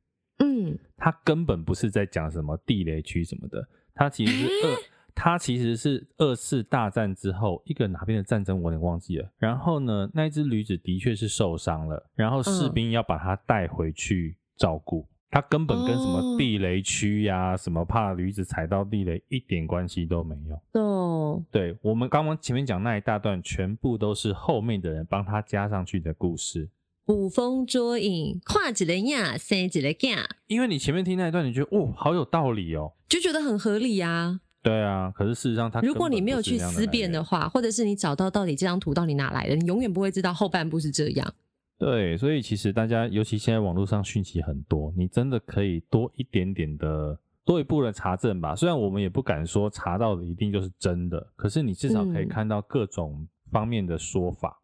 [0.43, 4.77] 嗯，他根本不是在讲什么地雷区什么的，他其实是 二，
[5.13, 9.31] 他其实是二次大战之后一个哪边的战争，我有点忘记了。
[9.37, 15.07] 然后呢，那一只驴子的确是受伤了，然后士兵要把它带回去照顾。
[15.33, 20.81] 他根本跟什么地雷区呀、啊，什么怕驴子踩到地雷一点关系都没有。
[20.81, 26.69] 哦，对，我们刚刚前面讲那一大段，全部都是后面的人帮他加上去的故事。
[27.05, 30.25] 捕风捉影，跨几个呀，生几个呀。
[30.47, 34.41] 因为你前面听那一段，你觉得哦，好有道理哦，就觉得很合理呀、啊。
[34.63, 41.33] 对啊，可是事实上他，如果你没有去思辨的话，或者是你找到到底这张图到底哪来的，你永远不会知道后半部是这样。
[41.79, 48.55] 对，所以其实大家，尤其现在网络上讯息很多，你真的可以多一点点的多一步的查证吧。
[48.55, 54.60] 虽然我们也不敢说查到的一定就是真的，可是你至少可以看到各种方面的说法，嗯、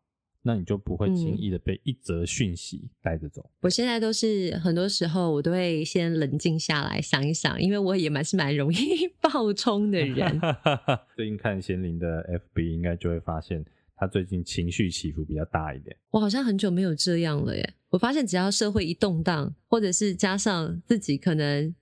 [0.47, 3.47] 那你就不会轻易的被一则讯息带着走。
[3.61, 8.77] 我现在都是很多时候我都会先冷静下来想一想，因为我也蛮是蛮容易
[9.21, 10.39] 爆冲的人。
[11.17, 12.23] 最近看贤玲的
[12.55, 13.63] FB，应该就会发现。
[13.99, 17.73] 他最近情绪起伏比较大一点，我好像很久没有这样了耶。
[17.89, 21.73] 我发现只要社会一动荡，或者是加上自己可能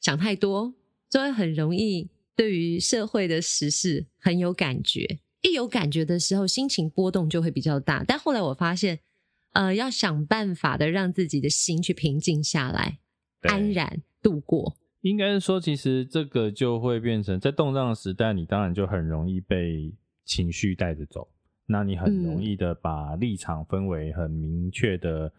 [0.00, 0.72] 想太多，
[1.10, 5.18] 就会很容易对于社会的时事很有感觉。
[5.44, 8.02] 一有感觉的时候，心情波动就会比较大。
[8.02, 8.98] 但后来我发现，
[9.52, 12.98] 呃，要想办法的让自己的心去平静下来，
[13.42, 14.74] 安然度过。
[15.02, 21.28] 应该是说，其实这个就会变成在动荡的时代，你当然就很容易被情绪带着走。
[21.66, 25.30] 那你很容易的把立场分为很明确的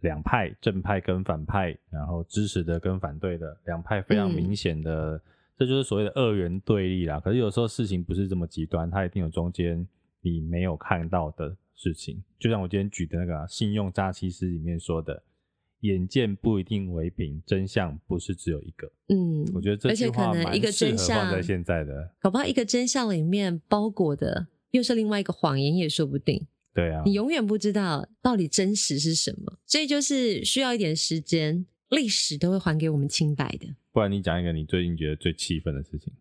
[0.00, 5.18] 两派，正派跟反派，然后支持的跟反对的两派，非常明显的，
[5.58, 7.18] 这就是所谓的二元对立啦。
[7.20, 9.86] 可是有时候事情不是这么极端，它一定有中间
[10.20, 12.22] 你没有看到的事情。
[12.38, 15.22] 就像我今天举的那个信用诈欺师里面说的，
[15.80, 18.90] 眼见不一定为凭，真相不是只有一个。
[19.08, 26.46] 嗯，我觉得这句话蛮一个真相放在现在的，搞不好一个真相里面包裹的又是另外一个谎言也说不定。
[26.74, 33.66] 对啊，你永远不知道到底真实是什么，所以就是需要一点时间，历史都会还给我们清白的。
[33.96, 36.12] 不然你讲一个你最近觉得最气愤的事情？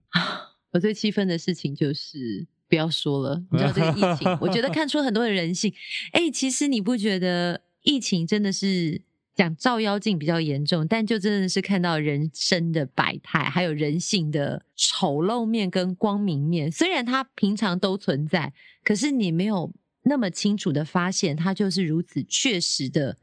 [0.72, 5.74] 我最气愤的事情就是不要说了，你知道这个疫情，我觉得看出很多的人性。
[6.14, 9.02] 哎，其实你不觉得疫情真的是
[9.36, 16.72] 讲照妖镜比较严重，但就真的是看到人生的百态，还有人性的丑陋面跟光明面。
[16.72, 18.54] 虽然它平常都存在，
[18.86, 19.74] 可是你没有。
[20.08, 23.18] 那么清楚的发现，它就是如此确实的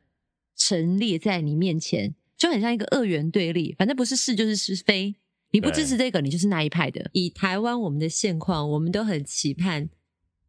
[0.56, 5.14] 陈列在你面前，就很像一个二元对立，反正不是是就是是非，
[5.52, 7.08] 你不支持这个，你就是那一派的。
[7.12, 9.88] 以台湾我们的现况，我们都很期盼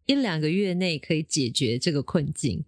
[0.07, 2.65] 一两个月内可以解决这个困境，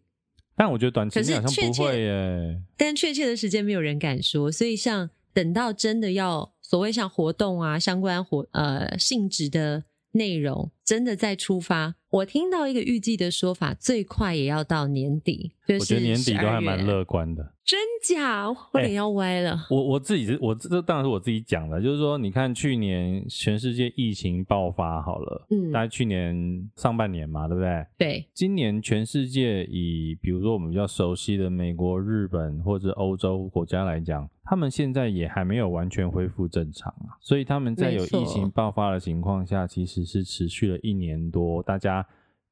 [0.55, 2.61] 但我觉得短期内好像不会耶。
[2.77, 9.85] 但确切的时间没有人敢说，所以像等到真的要所谓像活动啊相关活呃性质的
[10.15, 11.95] 内容真的在出发。
[12.09, 15.51] 我听到一个预计的说法，最快也要到年底。
[15.67, 17.51] 就是、我觉得年底都还蛮乐观的。
[17.65, 18.47] 真假？
[18.71, 19.51] 我脸要歪了。
[19.51, 27.85] 欸、我我自己，我这当然是我自己讲的，就是说，你看去年全世界疫情爆发好了，嗯，大概去年上半年嘛，对不对？
[27.97, 28.25] 对。
[28.33, 42.07] 今年全世界以比如说我们比较熟悉的美国、日本或者欧洲国家来讲，他们现在也还没有完全恢复正常啊，所以他们在有疫情爆发的情况下，其实是持续了一年多，大家。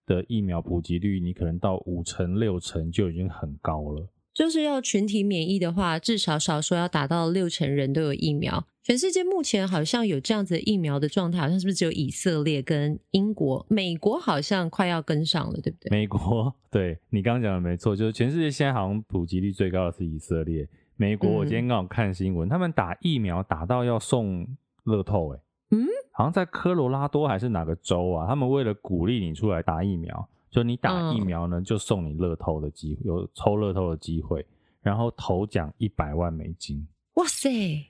[0.06, 4.10] 的疫苗普及率，你可能到五成六成就已经很高了。
[4.34, 8.68] 就是要群体免疫的话，至少少说要达到六成人都有疫苗。
[8.84, 13.66] 全世界目前好像有这样子的疫苗的状态，好像是不是只有以色列跟英国？
[13.70, 15.90] 美国好像快要跟上了，对不对？
[15.90, 20.68] 美国， 对，你刚刚讲的没错，就是全世界现在好像普及率最高的是以色列。
[20.96, 24.48] 美国，我今天刚好看新闻，嗯，他们打疫苗打到要送
[24.84, 25.86] 乐透，欸，嗯。
[26.16, 28.28] 好像在科罗拉多还是哪个州啊？
[28.28, 34.46] 他们为了鼓励你出来打疫苗，就你打疫苗呢，就送你乐透的机会，有抽乐透的机会，
[34.84, 36.88] 然后头奖一百万美金。
[37.16, 37.50] 哇塞！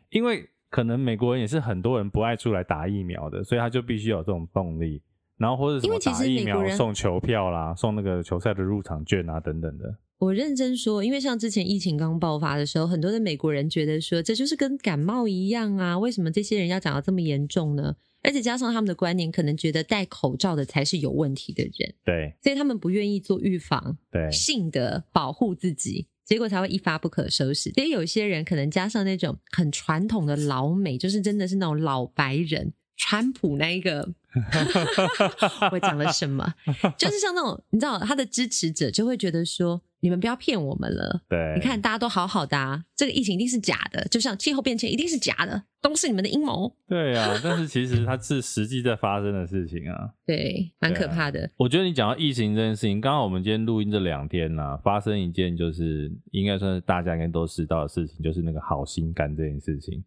[0.10, 5.02] 因为可能美国人也是很多人不爱出来打疫苗的，所以他就必须有这种动力，
[5.36, 9.94] 然后或者什么打疫苗送球票啦，送那个球赛的入场券啊等等的。
[10.20, 17.96] 我认真说，因为像之前疫情刚爆发的时候，很多的美国人觉得说，这就是跟感冒一样啊，为什么这些人要讲到这么严重呢？
[18.22, 27.70] 而且加上他们的观念，可能觉得戴口罩的才是有问题的人，对，所以他们不愿意做预防，对，性的保护自己，结果才会一发不可收拾。
[27.72, 34.14] 所以有些人可能加上那种很传统的老美，就是真的是那种老白人，川普那一个，
[35.74, 36.54] 我讲了什么？
[36.98, 39.82] 就是像那种你知道，他的支持者就会觉得说。
[40.04, 41.22] 你们不要骗我们了。
[41.30, 46.70] 对，你看大家都好好的啊，这个疫情一定是假的，就像气候变迁一定是假的，都是你们的阴谋。
[46.86, 50.10] 对啊，但是其实它是实际在发生的事情啊。
[50.26, 51.50] 对，蛮可怕的。
[51.56, 60.04] 我觉得你讲到疫情这件事情，刚好我们今天录音这两天呢、啊，发生一件就是应该算是大家应该都知道的事情，就是那个好心肝这件事情。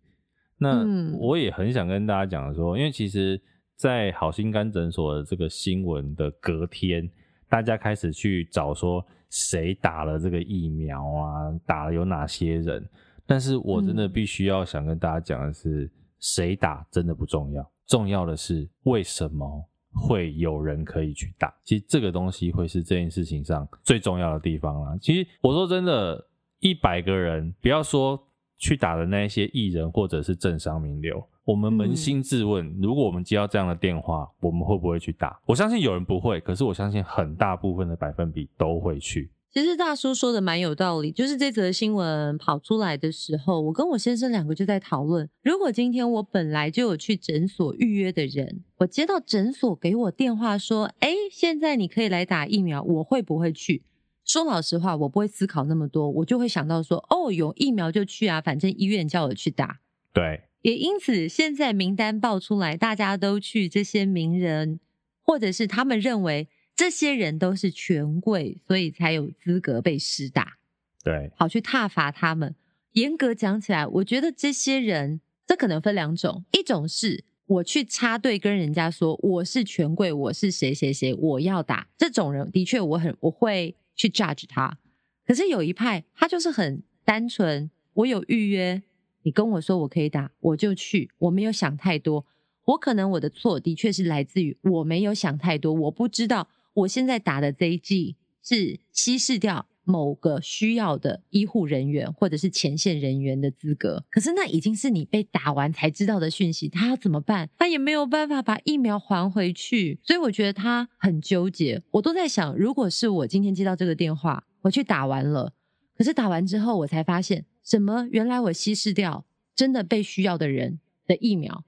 [0.58, 0.84] 那
[1.16, 3.40] 我也很想跟大家讲说，因为其实，
[3.78, 7.10] 在好心肝诊所的这个新闻的隔天，
[7.48, 9.02] 大家开始去找说。
[9.30, 11.52] 谁打了这个疫苗啊？
[11.66, 12.88] 打了有哪些人？
[13.26, 21.52] 但是我真的必须要想跟大家讲的是，谁、嗯、打真的不重要，重要的是为什么会有人可以去打。
[21.64, 24.96] 其实这个东西会是这件事情上最重要的地方啦。
[25.00, 26.24] 其实我说真的，
[26.60, 28.16] 一百个人，不要说
[28.58, 31.26] 去打的那些艺人或者是政商名流。
[31.46, 35.40] 我们扪心自问，嗯，如果我们接到这样的电话，我们会不会去打？
[35.46, 39.30] 我相信有人不会，可是我相信很大部分的百分比都会去。
[39.52, 53.84] 其实大叔说的蛮有道理，就是这则新闻跑出来的时候，我跟我先生两个就在讨论，如果今天我本来就有去诊所预约的人，我接到诊所给我电话说，哎，现在你可以来打疫苗，我会不会去？
[54.24, 59.78] 说老实话，我不会思考那么多，我就会想到说，哦，有疫苗就去啊，反正医院叫我去打。
[60.12, 60.42] 对。
[60.62, 64.80] 也因此，现在名单爆出来，大家都去这些名人，
[65.22, 70.58] 或者是他们认为这些人都是权贵，所以才有资格被施打。
[71.04, 72.54] 对，好去挞伐他们。
[72.92, 81.86] 严格讲起来，我觉得这些人，这可能分两种：一种是我去插队跟人家说我是权贵，我是谁谁谁，我要打。
[81.96, 84.78] 这种人的确，我很我会去 judge 他。
[85.24, 88.82] 可是有一派，他就是很单纯，我有预约。
[89.26, 91.10] 你跟我说我可以打，我就去。
[91.18, 92.24] 我没有想太多，
[92.64, 95.72] 我可能我的错的确是来自于我没有想太多。
[95.72, 104.04] 我不知道我现在打的这一剂是稀释掉某个需要的医护人员或者是前线人员的资格。
[104.08, 107.50] 可是那已经是你被打完才知道的讯息，他要怎么办？
[107.58, 111.82] 他也没有办法把疫苗还回去，所以我觉得他很纠结。
[111.90, 115.52] 我都在想，如果是我今天接到这个电话，我去打完了，
[115.98, 118.06] 可是打完之后我才发现，什么？
[118.12, 121.64] 原来我稀释掉真的被需要的人的疫苗。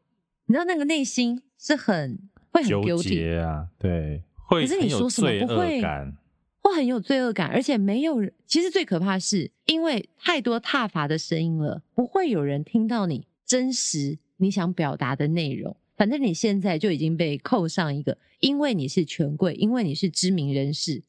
[0.46, 2.20] 你知道那个内心是很
[2.52, 5.82] 会很纠结啊，对，会可是你说什么不会？
[6.60, 8.32] 会很有罪恶感，而且没有人。
[8.46, 15.76] 其实最可怕是，因为太多踏伐的声音了，不会有人听到你真实你想表达的内容。
[15.96, 21.02] 反正你现在就已经被扣上一个，因为你是权贵，因为你是知名人士。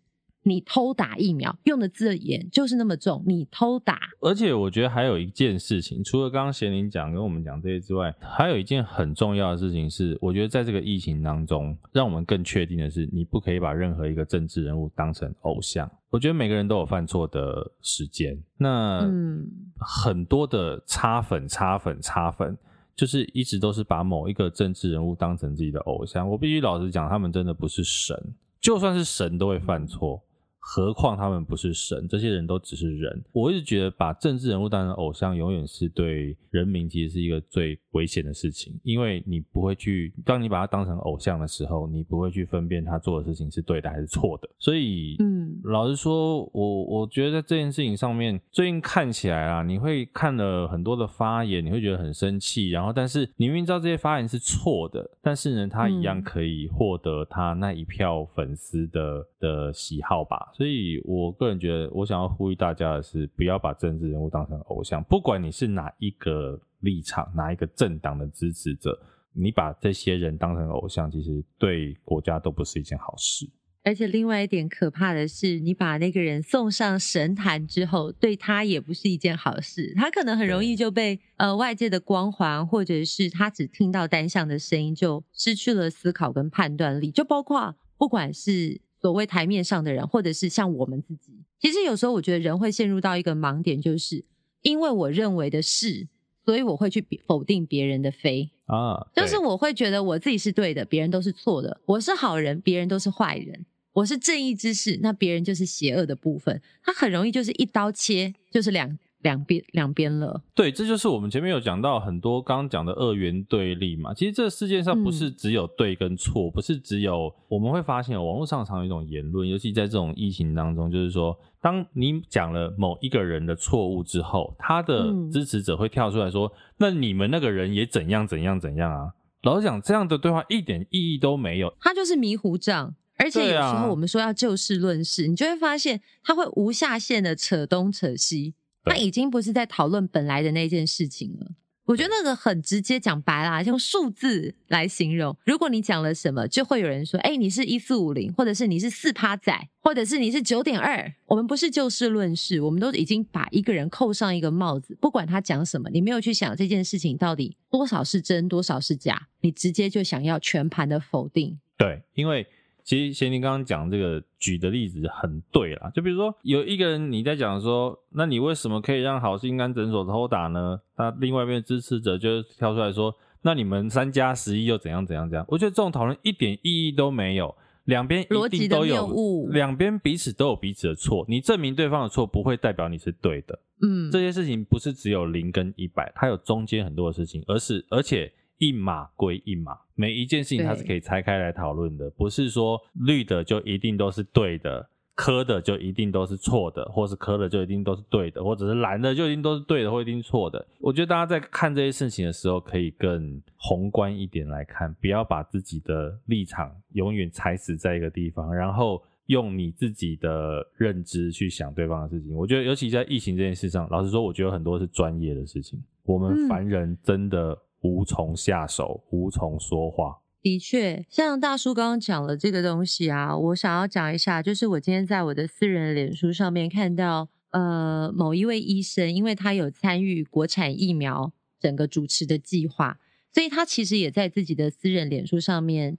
[0.44, 4.00] 你偷打疫苗用的字眼就是那么重，你偷打。
[4.22, 15.90] 而且我觉得还有一件事情，除了刚刚贤玲讲跟我们讲这些之外，还有一件很重要的事情是，我觉得在这个疫情当中，让我们更确定的是，你不可以把任何一个政治人物当成偶像。
[16.10, 19.46] 我觉得每个人都有犯错的时间，那嗯，
[19.80, 22.58] 很多的擦粉、擦粉、擦粉，
[22.96, 26.28] 就是一直都是把某一个政治人物当成自己的偶像。
[26.28, 28.18] 我必须老实讲，他们真的不是神，
[28.60, 30.20] 就算是神都会犯错。
[30.60, 33.24] 何况他们不是神，这些人都只是人。
[33.32, 44.50] 我一直觉得把政治人物当成偶像，永远是对人民其实是一个最危险的事情，因为你不会去，当你把他当成偶像的时候，你不会去分辨他做的事情是对的还是错的。
[44.58, 60.52] 所以，嗯，老实说，我我觉得在这件事情上面，最近看起来啊，你会看了很多的发言，你会觉得很生气，然后，但是你明明知道这些发言是错的，但是呢，他一样可以获得他那一票粉丝的的喜好吧。
[60.54, 65.04] 所以，我个人觉得，我想要呼吁大家的是，不要把政治人物当成偶像。
[65.04, 69.00] 不管你是哪一个立场、哪一个政党的支持者，
[69.34, 73.50] 你把这些人当成偶像，其实对国家都不是一件好事。
[73.84, 79.94] 而且，另外一点可怕的是，你把那个人送上神坛之后，对他也不是一件好事。
[79.96, 87.10] 他可能很容易就被呃外界的光环，或者是他只听到单向的声音，就失去了思考跟判断力。
[87.10, 88.82] 就包括不管是。
[89.02, 94.26] 所谓台面上的人，或者是像我们自己，其实有时候我觉得人会陷入到一个盲点，就是
[94.62, 96.10] 因为我认为的是，
[96.50, 98.50] 所以我会去否定别人的非。
[98.66, 108.97] 啊，就是我会觉得我自己是对的，别人都是错的，我是好人，别人都是坏人，我是正义之士，那别人就是邪恶的部分，他很容易就是一刀切，就是两。
[109.22, 114.13] 两边两边了，对，这就是我们前面有讲到很多刚刚讲的二元对立嘛。
[114.13, 129.13] 其实这个世界上不是只有对跟错，嗯、不是只有我们会发现网络上常有一种言论，尤其在这种疫情当中，就是说，当你讲了某一个人的错误之后，他的支持者会跳出来说：“嗯、那你们那个人也怎样怎样怎样啊？”
[129.43, 132.95] 老实讲，这样的对话一点意义都没有，他就是迷糊账。
[133.17, 138.53] 而且有时候我们说要就事论事，啊、你就会发现他会无下限的扯东扯西。
[138.84, 141.48] 他已经不是在讨论本来的那件事情了。
[141.86, 145.36] 我觉得那个很直接讲白啦，用数字来形容。
[145.44, 149.52] 如果你讲了什么，就会有人说：“哎，你是一四五零，或者是你是四趴仔，
[149.82, 161.60] 或者是你是九点二。”我们不是就事论事，我们都已经把一个人扣上一个帽子，不管他讲什么，你没有去想这件事情到底多少是真，多少是假，你直接就想要全盘的否定。
[161.76, 162.46] 对，因为。
[162.90, 170.82] 其实贤宁刚刚讲这个举的例子很对啦，就比如说有一个人你在讲说，那你为什么可以让好心肝诊所偷打呢？
[170.98, 175.46] 那另外一边支持者就跳出来说，那你们三加十一又怎样怎样怎样？
[175.50, 183.60] 我觉得这种讨论一点意义都没有，两边一定都有，两边彼此都有彼此的错，你证明对方的错不会代表你是对的。
[183.84, 188.34] 嗯，这些事情不是只有零跟一百，它有中间很多的事情，而是而且。
[188.60, 200.66] 一码归一码，每一件事情它是可以拆开来讨论的，不是说绿的就一定都是对的，磕的就一定都是错的，或是磕的就一定都是对的，或者是蓝的就一定都是对的，或一定错的。
[200.80, 212.36] 我觉得大家在看这些事情的时候，可以更宏观一点来看，不要把自己的立场永远踩死在一个地方，然后用你自己的认知去想对方的事情。
[212.36, 217.57] 我觉得，尤其在疫情这件事上，老实说，我觉得很多是专业的事情，我们凡人真的、嗯。
[217.82, 220.22] 无从下手，无从说话。
[220.42, 233.00] 的确，像大叔刚刚讲了这个东西啊，我想要讲一下，就是我今天在我的私人脸书上面看到，呃，某一位医生，因为他有参与国产疫苗整个主持的计划，
[233.34, 235.98] 所以他其实也在自己的私人脸书上面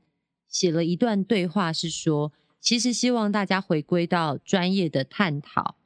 [0.49, 5.76] 写了一段对话，是说，其实希望大家回归到专业的探讨，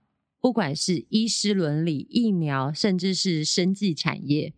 [0.40, 4.52] 不管是医师伦理、疫苗，甚至是生技产业。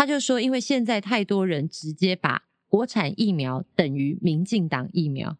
[0.00, 5.36] 他就说，因为现在太多人直接把国产疫苗等于民进党疫苗，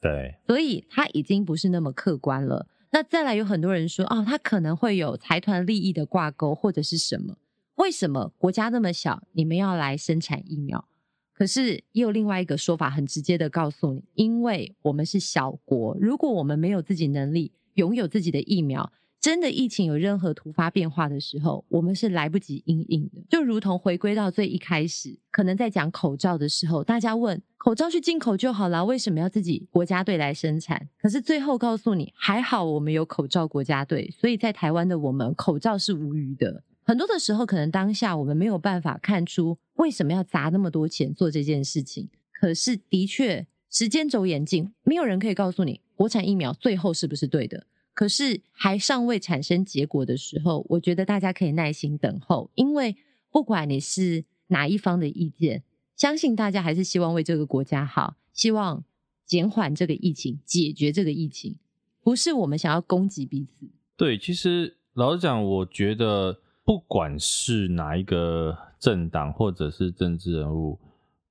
[0.00, 2.66] 对，所以他已经不是那么客观了。
[2.92, 7.36] 那再来有很多人说，哦，他可能会有财团利益的挂钩或者是什么？
[7.74, 10.88] 为什么国家那么小，你们要来生产疫苗？
[11.34, 18.90] 可是也有另外一个说法，很直接的告诉你，因为我们是小国，如果我们没有自己能力拥有自己的疫苗，
[19.20, 23.20] 真的疫情有任何突发变化的时候，我们是来不及应应的。
[23.28, 30.88] 就如同回归到最一开始，可能在讲口罩的时候，大家问口罩去进口就好了，为什么要自己国家队来生产？
[30.98, 36.64] 可是最后告诉你，还好我们有口罩国家队，所以在台湾的我们口罩是无虞的。
[36.82, 42.08] 很多的时候，可能当下我们没有办法看出为什么要砸那么多钱做这件事情。
[42.32, 47.66] 可是，的确，时间轴眼镜，没有人可以告诉你国产疫苗最后是不是对的。
[47.94, 52.96] 可是，还尚未产生结果的时候，我觉得大家可以耐心等候，因为
[53.30, 55.62] 不管你是哪一方的意见，
[55.96, 58.84] 相信大家还是希望为这个国家好，希望
[59.26, 61.56] 减缓这个疫情，解决这个疫情，
[62.02, 63.68] 不是我们想要攻击彼此。
[63.96, 66.40] 对，其实老实讲，我觉得。
[66.62, 70.78] 不管是哪一个政党或者是政治人物，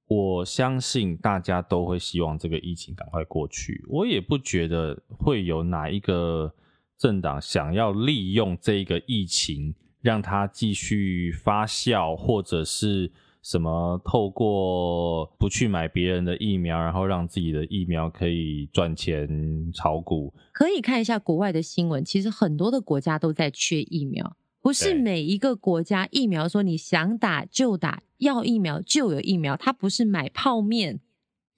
[0.10, 3.86] 我相信大家都会希望这个疫情赶快过去。
[3.88, 6.52] 我也不觉得会有哪一个
[6.98, 13.12] 政党想要利用这个疫情让它继续发酵，或者是
[13.44, 20.34] 什么透过不去买别人的疫苗，然后让自己的疫苗可以赚钱炒股。
[20.52, 24.36] 可以看一下国外的新闻，其实很多的国家都在缺疫苗。
[24.62, 31.00] 不是每一个国家疫苗说你想打就打，要疫苗就有疫苗，它不是买泡面。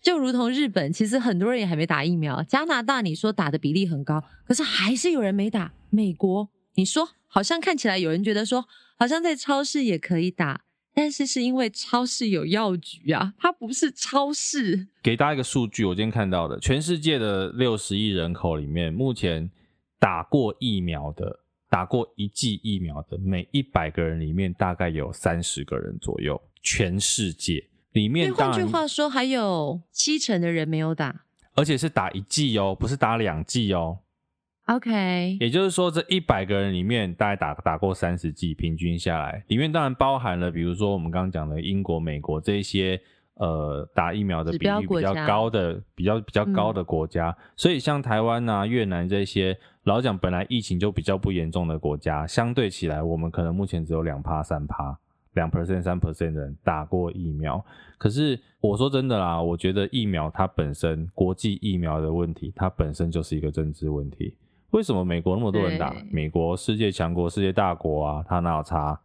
[0.02, 2.42] 就如同日本，其实很多人也还没打疫苗。
[2.44, 5.74] 加拿大你说打的比例很高，可是还是有人没打。
[5.90, 10.62] 美国你说好像看起来有人觉得说，好像在超市也可以打，
[10.94, 14.88] 但是是因为超市有药局啊，它不是超市。
[15.04, 19.50] 给大家一个数据，我今天看到的，全世界的六十亿人口里面，目前
[20.00, 21.40] 打过疫苗的。
[21.72, 26.40] 打过一剂疫苗的每一百个人里面，大概有三十个人左右。
[26.62, 31.24] 全世界里面，换句话说，还有七成的人没有打，
[31.56, 34.00] 而且是打一剂哦，不是打两剂哦。
[34.66, 43.02] OK，也就是说，这一百个人里面，大概打打过三十剂，平均下来，里面当然包含了，比如说我们刚刚讲的英国、美国这一些。
[43.42, 54.96] 呃，打疫苗的比例比较高的、比较比较高的国家，嗯、所以像台湾啊、越南这些，老讲本来疫情就比较不严重的国家，相对起来，我们可能目前只有两趴、三趴、
[55.34, 57.66] 两 percent、三 percent 的人打过疫苗。
[57.98, 64.36] 可是我说真的啦，我觉得疫苗它本身，国际疫苗的问题，它本身就是一个政治问题。
[64.70, 65.92] 为什么美国那么多人打？
[66.12, 69.02] 美国世界强国、世界大国啊，它哪有差？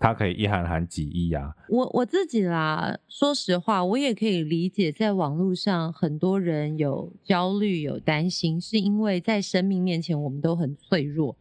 [0.00, 1.54] 他可以一喊喊几亿啊！
[1.68, 11.36] 我我自己啦，说实话，我也可以理解，在网络上很多人有焦虑、有担心，是因为在生命面前我们都很脆弱，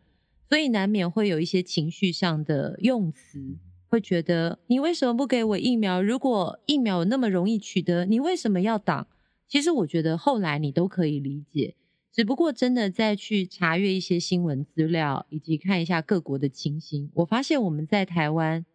[0.49, 3.55] 所以难免会有一些情绪上的用词，
[3.87, 6.01] 会觉得你为什么不给我疫苗？
[6.01, 9.07] 如果疫苗那么容易取得，你为什么要挡？
[9.47, 11.75] 其实我觉得后来你都可以理解。
[12.11, 18.65] 只不过，真的再去查阅一些新闻资料，以及看一下各国的情形，我发现我们在台湾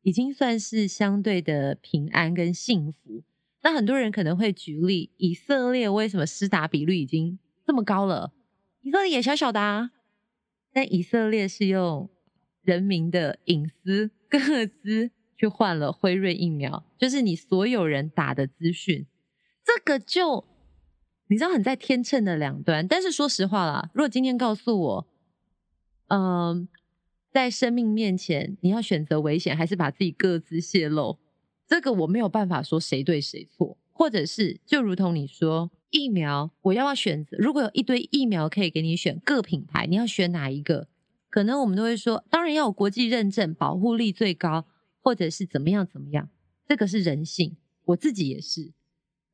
[0.00, 3.22] 已经算是相对的平安跟幸福。
[3.62, 8.32] 那很多人可能会举例，以色列为什么施打比率已经这么高了？
[8.80, 9.92] 以色列也小小的啊，
[10.72, 12.08] 但以色列是用
[12.62, 19.06] 人民的隐私个资去换了辉瑞疫苗，就是你所有人打的资讯，
[19.62, 20.46] 这个就。
[21.32, 25.06] 你知道很在天秤的两端，但是说实话啦，如果今天告诉我，
[26.08, 26.68] 嗯、
[27.30, 31.18] 在生命面前你要选择危险，还是把自己各自泄露，
[31.66, 37.34] 这个我没有办法说谁对谁错，或者是就如同你说疫苗，我要不要选择？
[37.38, 40.86] 如果有一堆疫苗可以给你选，各品牌你要选哪一个？
[41.30, 44.66] 可能我们都会说，当然要有国际认证，保护力最高，
[45.00, 46.28] 或者是怎么样怎么样，
[46.68, 47.56] 这个是人性，
[47.86, 48.72] 我自己也是。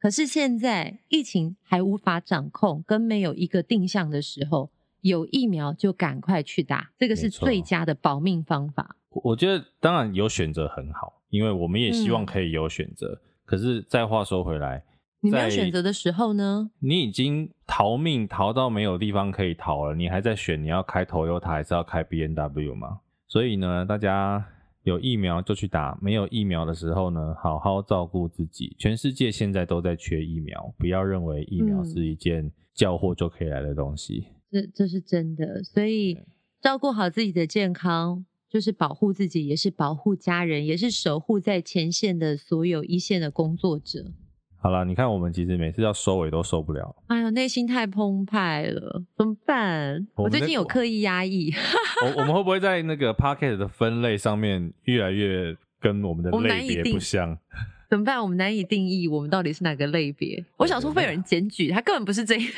[0.01, 4.71] 可是现在疫情还无法掌控，跟没有一个定向的时候，
[5.01, 8.97] 有疫苗就赶快去打，这个是最佳的保命方法。
[9.11, 13.09] 我觉得当然有选择很好，因为我们也希望可以有选择。
[13.09, 14.85] 嗯、可是再话说回来，
[15.21, 16.71] 你没有选择的时候呢？
[16.79, 23.01] 你已经逃命逃到没有地方可以逃了，你还在选你要开 Toyota 还是要开 B N W 吗？
[23.27, 24.47] 所以呢，大家。
[24.89, 28.75] 有疫苗就去打，没有疫苗的时候呢，好好照顾自己。
[28.79, 34.27] 全世界现在都在缺疫苗，不要认为疫苗是一件叫货就可以来的东西。
[34.51, 36.19] 这这是真的，所以
[36.61, 44.13] 照顾好自己的健康，就是保护自己，也是保护家人，也是守护在前线的所有一线的工作者。
[44.61, 46.95] 好了，你看我们其实每次要收尾都收不了。
[47.07, 50.07] 哎呦，内心太澎湃了，怎么办？
[50.17, 51.53] 我，我最近有刻意压抑。
[52.05, 57.39] 我我们会不会在那个 podcast 的分类上面越来越跟我们的类别不像？
[57.89, 58.21] 怎么办？
[58.21, 60.45] 我们难以定义我们到底是哪个类别。
[60.57, 62.53] 我想说会有人检举，他根本不是这一类。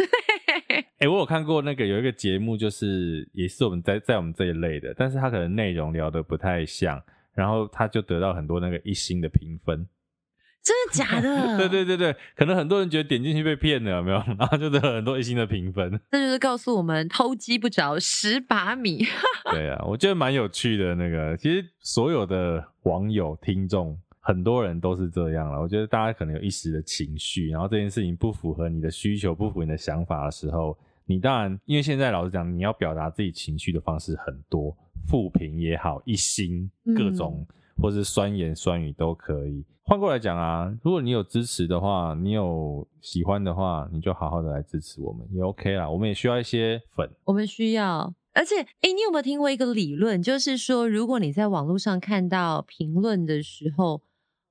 [0.67, 7.01] 哎、欸，我有看过那个有一个节目，就是也是我们在在我们这一类的，但是他可能内容聊得不太像，
[7.35, 9.87] 然后他就得到很多那个一星的评分。
[10.63, 11.57] 真的假的？
[11.57, 14.23] 对对对对，可能很多人觉得点进去被骗了，有没有？
[14.39, 15.99] 然后就得了很多一星的评分。
[16.13, 19.05] 这就是告诉我们偷鸡不着蚀把米。
[19.51, 20.95] 对啊，我觉得蛮有趣的。
[20.95, 25.59] 那个其实所有的网友、听众，很多人都是这样了。
[25.61, 34.77] 我觉得大家可能有一时的情绪，然后这件事情不符合你的需求、不符合你的想法的时候，你当然因为现在老实讲，你要表达自己情绪的方式很多，
[35.09, 37.47] 负评也好，一星各种。
[37.49, 39.65] 嗯或是酸言酸语都可以。
[39.83, 45.91] 换过来讲啊，如果你有支持的话，你有喜欢的话，你就好好的来支持我们也 OK 啦。
[45.91, 48.15] 我们也需要一些粉，我们需要。
[48.33, 50.23] 而且，哎，你有没有听过一个理论？
[50.23, 54.03] 就是说，如果你在网络上看到评论的时候，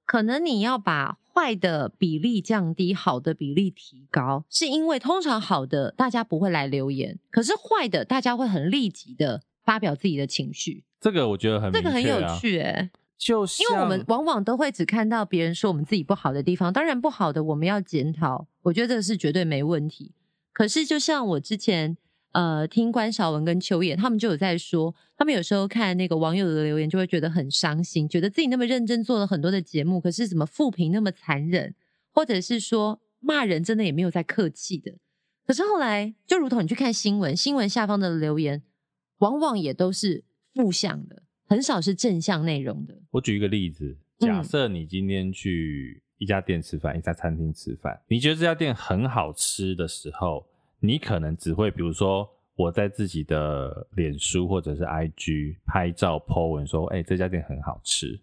[0.06, 10.84] 可能你要把坏的比例降低，好的比例提高，是因为通常好的大家不会来留言，可是坏的大家会很立即的发表自己的情绪。
[11.00, 12.90] 这个我觉得很、啊、这个很有趣、欸，诶。
[13.20, 20.14] 就因为我们往往都会只看到别人说我们自己不好的地方，当然不好的我们要检讨，我觉得这是绝对没问题。
[20.54, 21.98] 可是就像我之前
[22.32, 31.76] 呃听关晓雯跟秋叶他们就有在说，他们有时候看那个网友的留言就会觉得很伤心，觉得自己那么认真做了很多的节目，可是怎么负评那么残忍，
[32.14, 34.94] 或者是说骂人真的也没有在客气的。
[35.46, 38.64] 可是后来就如同你去看新闻，新闻下方的留言
[39.18, 41.24] 往往也都是负向的。
[41.50, 42.96] 很少是正向内容的。
[43.10, 50.46] 我举一个例子，假设你今天去一家店吃饭，嗯、一家餐厅吃饭，你觉得这家店很好吃的时候，
[50.80, 58.20] 你可能只会，比如说我在自己的脸书或者是 IG 拍照 po 文说，哎、欸，这家店很好吃。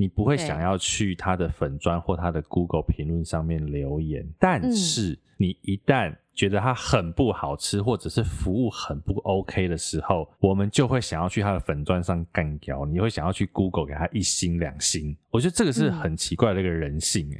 [0.00, 15.14] 你不会想要去他的粉砖或他的 Google 评论上面留言，但是你一旦觉得它很不好吃，或者是服务很不 OK 的时候，我们就会想要去他的粉砖上干掉，你会想要去 Google 给他一星两星。
[15.30, 17.36] 我觉得这个是很奇怪的一个人性、欸，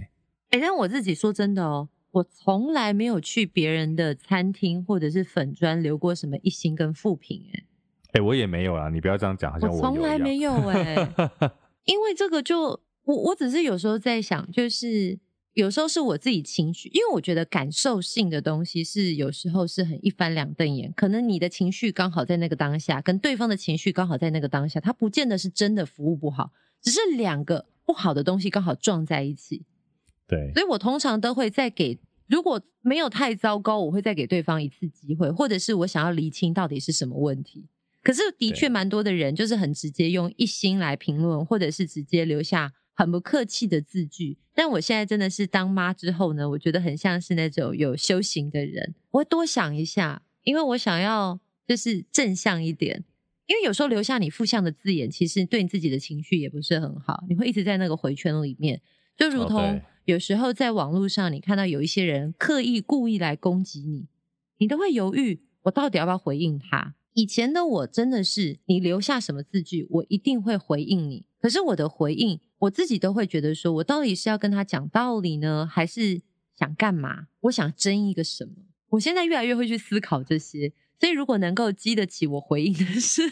[0.51, 7.65] 哎、嗯欸、但我自己说真的哦，我从来没有去别人的餐厅或者是粉砖留过什么一星跟负评，诶
[8.13, 11.51] 哎，我也没有啦，你不要这样讲，好像我从来没有、 欸，诶
[11.91, 15.19] 因为这个就我我只是有时候在想，就是
[15.55, 29.65] 有时候是我自己情绪，因为我觉得感受性的东西是有时候是很一翻两瞪眼，可能你的情绪刚好在那个当下，跟对方的情绪刚好在那个当下，它不见得是真的服务不好，只是两个不好的东西刚好撞在一起。
[30.29, 37.67] 对，所以我通常都会再给，如果没有太糟糕，我会再给对方一次机会，或者是我想要厘清到底是什么问题。
[38.03, 44.39] 可是的确蛮多的人就是很直接用一心来评论，或者是直接留下很不客气的字句。
[44.55, 53.05] 但我现在真的是当妈之后呢，我觉得很像是那种有修行的人，我会多想一下，因为我想要就是正向一点。
[53.47, 58.81] 因为有时候留下你负向的字眼，其实对你自己的情绪也不是很好，你会一直在那个回圈里面。
[59.17, 64.07] 就如同有时候在网络上，你看到有一些人刻意故意来攻击你，
[64.59, 66.95] 你都会犹豫，我到底要不要回应他？
[67.15, 71.27] 以前的我真的是，你留下什么字句，我一定会回应你。
[71.41, 76.23] 可是我的回应，我自己都会觉得说，我到底是要跟他讲道理呢，还是
[76.57, 77.27] 想干嘛？
[77.41, 78.53] 我想争一个什么？
[78.91, 80.73] 我现在越来越会去思考这些。
[81.01, 83.23] 所以如果能够激得起我回应的时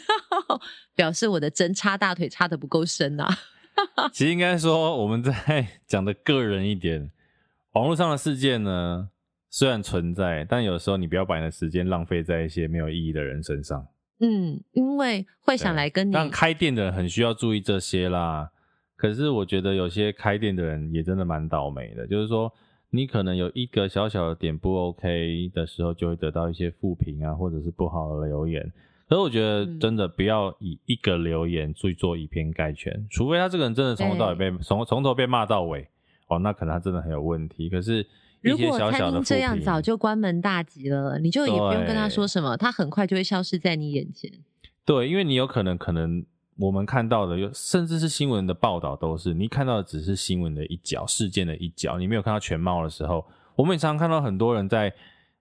[0.47, 0.59] 候，
[0.95, 3.25] 表示我的针插大腿插得不够深呐、
[3.95, 4.09] 啊。
[4.11, 7.11] 其实应该说，我们在 讲的个人一点，
[7.73, 9.09] 网络上的事件呢。
[9.51, 13.87] 虽然存在，但有时候你不要把你的时间浪费在一些没有意义的人身上。
[14.19, 16.11] 嗯，因为会想来跟你。
[16.11, 18.51] 但开店的人很需要注意这些啦。
[18.95, 22.51] 可是我觉得有些开店的人也真的蛮倒霉的，就是说
[22.89, 28.61] 你可能有一个小小的点不 OK 的时候，就会得到一些负评啊，或者是不好的留言。
[29.07, 35.87] 可是我觉得真的不要以一个留言去做以偏概全，除非他这个人真的从头到尾被从从头被骂到尾
[36.27, 37.67] 哦，那可能他真的很有问题。
[37.67, 38.05] 可是。
[38.41, 44.31] 如果餐厅这样，早就关门大吉了，你就也不用跟他说什么，他很快就会消失在你眼前。
[44.85, 46.25] 对，因为你有可能，可能
[46.57, 53.25] 我们看到的，有甚至是新闻的报道，都是你看到的只是新闻的一角，事件的一角，你没有看到全貌的时候，
[53.55, 54.93] 我们也常常看到很多人在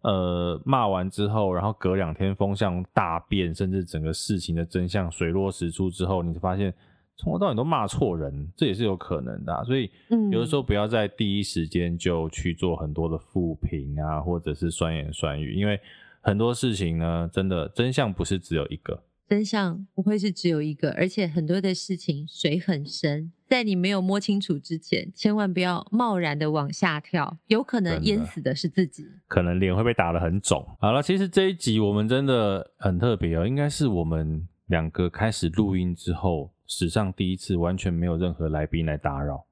[0.03, 6.75] 呃骂完之后，然后隔两天风向大变，甚至整个事情的真相水落石出之后，你就发现
[7.19, 9.63] 从头到尾都骂错人，这也是有可能的啊。
[9.65, 9.91] 所以，
[10.31, 15.79] 有的时候不要在第一时间就去做很多的负评啊，或者是酸言酸语，因为
[16.21, 19.03] 很多事情呢，真的真相不是只有一个。
[19.29, 30.67] 真相不会是只有一个，而且很多的事情水很深，在你没有摸清楚之前，千万不要贸然的往下跳，有可能淹死的是自己，可能脸会被打得很肿。
[30.81, 39.45] 好了，其实这一集我们真的很特别哦，应该是我们两个开始录音之后，史上第一次完全没有任何来宾来打扰。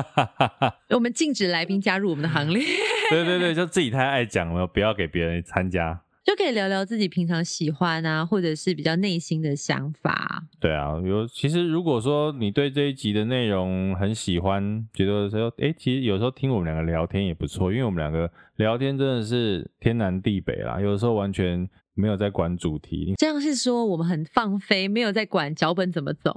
[0.90, 2.64] 我们禁止来宾加入我们的行列。
[3.10, 6.02] 对对对，就自己太爱讲了，不要给别人参加。
[6.22, 10.44] 就可以聊聊自己平常喜欢啊，或者是比较内心的想法。
[10.60, 23.14] 对啊，有其实如果说你对这一集的内容很喜欢，觉得说，哎，其实有时候听我们两个聊天也不错，因为我们两个聊天真的是天南地北啦，有的时候完全没有在管主题。
[23.16, 26.32] 这样是说我们很放飞，没有在管脚本怎么走。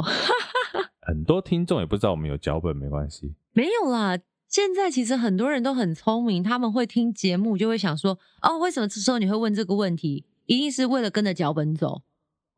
[1.05, 3.33] 很多听众也不知道我们有脚本，没关系。
[3.53, 4.17] 没有啦。
[4.47, 10.25] 现在其实很多人都很聪明，他们会听节目就会想说：哦，为什么这时候你会问这个问题？
[10.45, 12.03] 一定是为了跟着脚本走。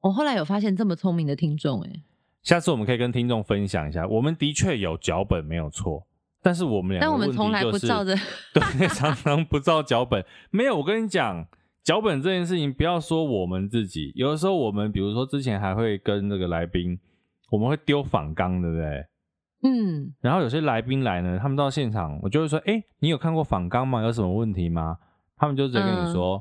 [0.01, 2.03] 我后来有发现这么聪明的听众，哎，
[2.43, 6.05] 下次我们可以跟听众分享一下，我们的确有脚本没有错，
[6.41, 8.15] 但是我们两个、就是，但我们从来不照着，
[8.53, 10.23] 对， 常常不照脚本。
[10.51, 11.47] 没有，我跟你讲，
[11.86, 16.99] 脚本这件事情，不要说我们自己，有的时候我们，比如说之前还会跟那个来宾，
[17.51, 19.05] 我们会丢访纲，对不对？
[19.61, 24.01] 嗯，然后有些来宾来呢，他们到现场，我就会说：“哎，你有看过访纲吗？
[24.01, 24.97] 有什么问题吗？”
[25.38, 26.38] 他们就直接跟你说：“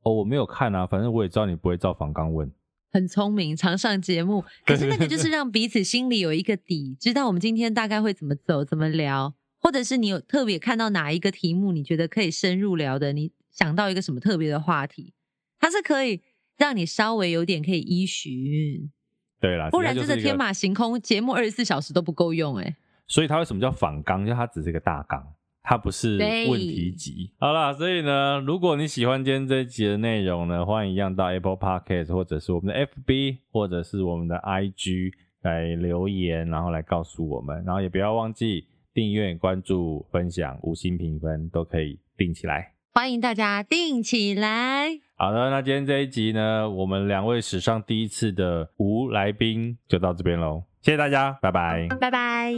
[0.00, 2.50] 嗯、哦，我没有看啊，反正我也知道你不会照访纲问。”
[2.90, 4.42] 很聪明，常上节目。
[4.64, 15.14] 可是那个就是让彼此心里有一个底，知道我们今天大概会怎么走、怎么聊，或者是你有特别看到哪一个题目，你觉得可以深入聊的，你想到一个什么特别的话题，
[15.58, 16.20] 它是可以
[16.58, 18.92] 让你稍微有点可以依循。
[19.40, 22.76] 对啦，不然真的天马行空，节目二十四小时都不够用哎。
[23.06, 24.26] 所以它为什么叫反纲？
[24.26, 25.26] 就它只是一个大纲，
[25.62, 27.32] 它不是问题集。
[27.38, 42.75] 好啦，所以呢，如果你喜欢今天这一集的内容呢，欢迎一样到 Apple Podcast 或者是我们的 FB 或者是我们的 IG 来留言，然后来告诉我们，然后也不要忘记订阅、关注、分享、五星评分都可以定起来。
[42.96, 44.88] 欢迎大家订起来。
[45.18, 52.54] 好的，那今天这一集呢，我们两位史上第一次的无来宾就到这边喽，谢谢大家，拜拜，拜拜。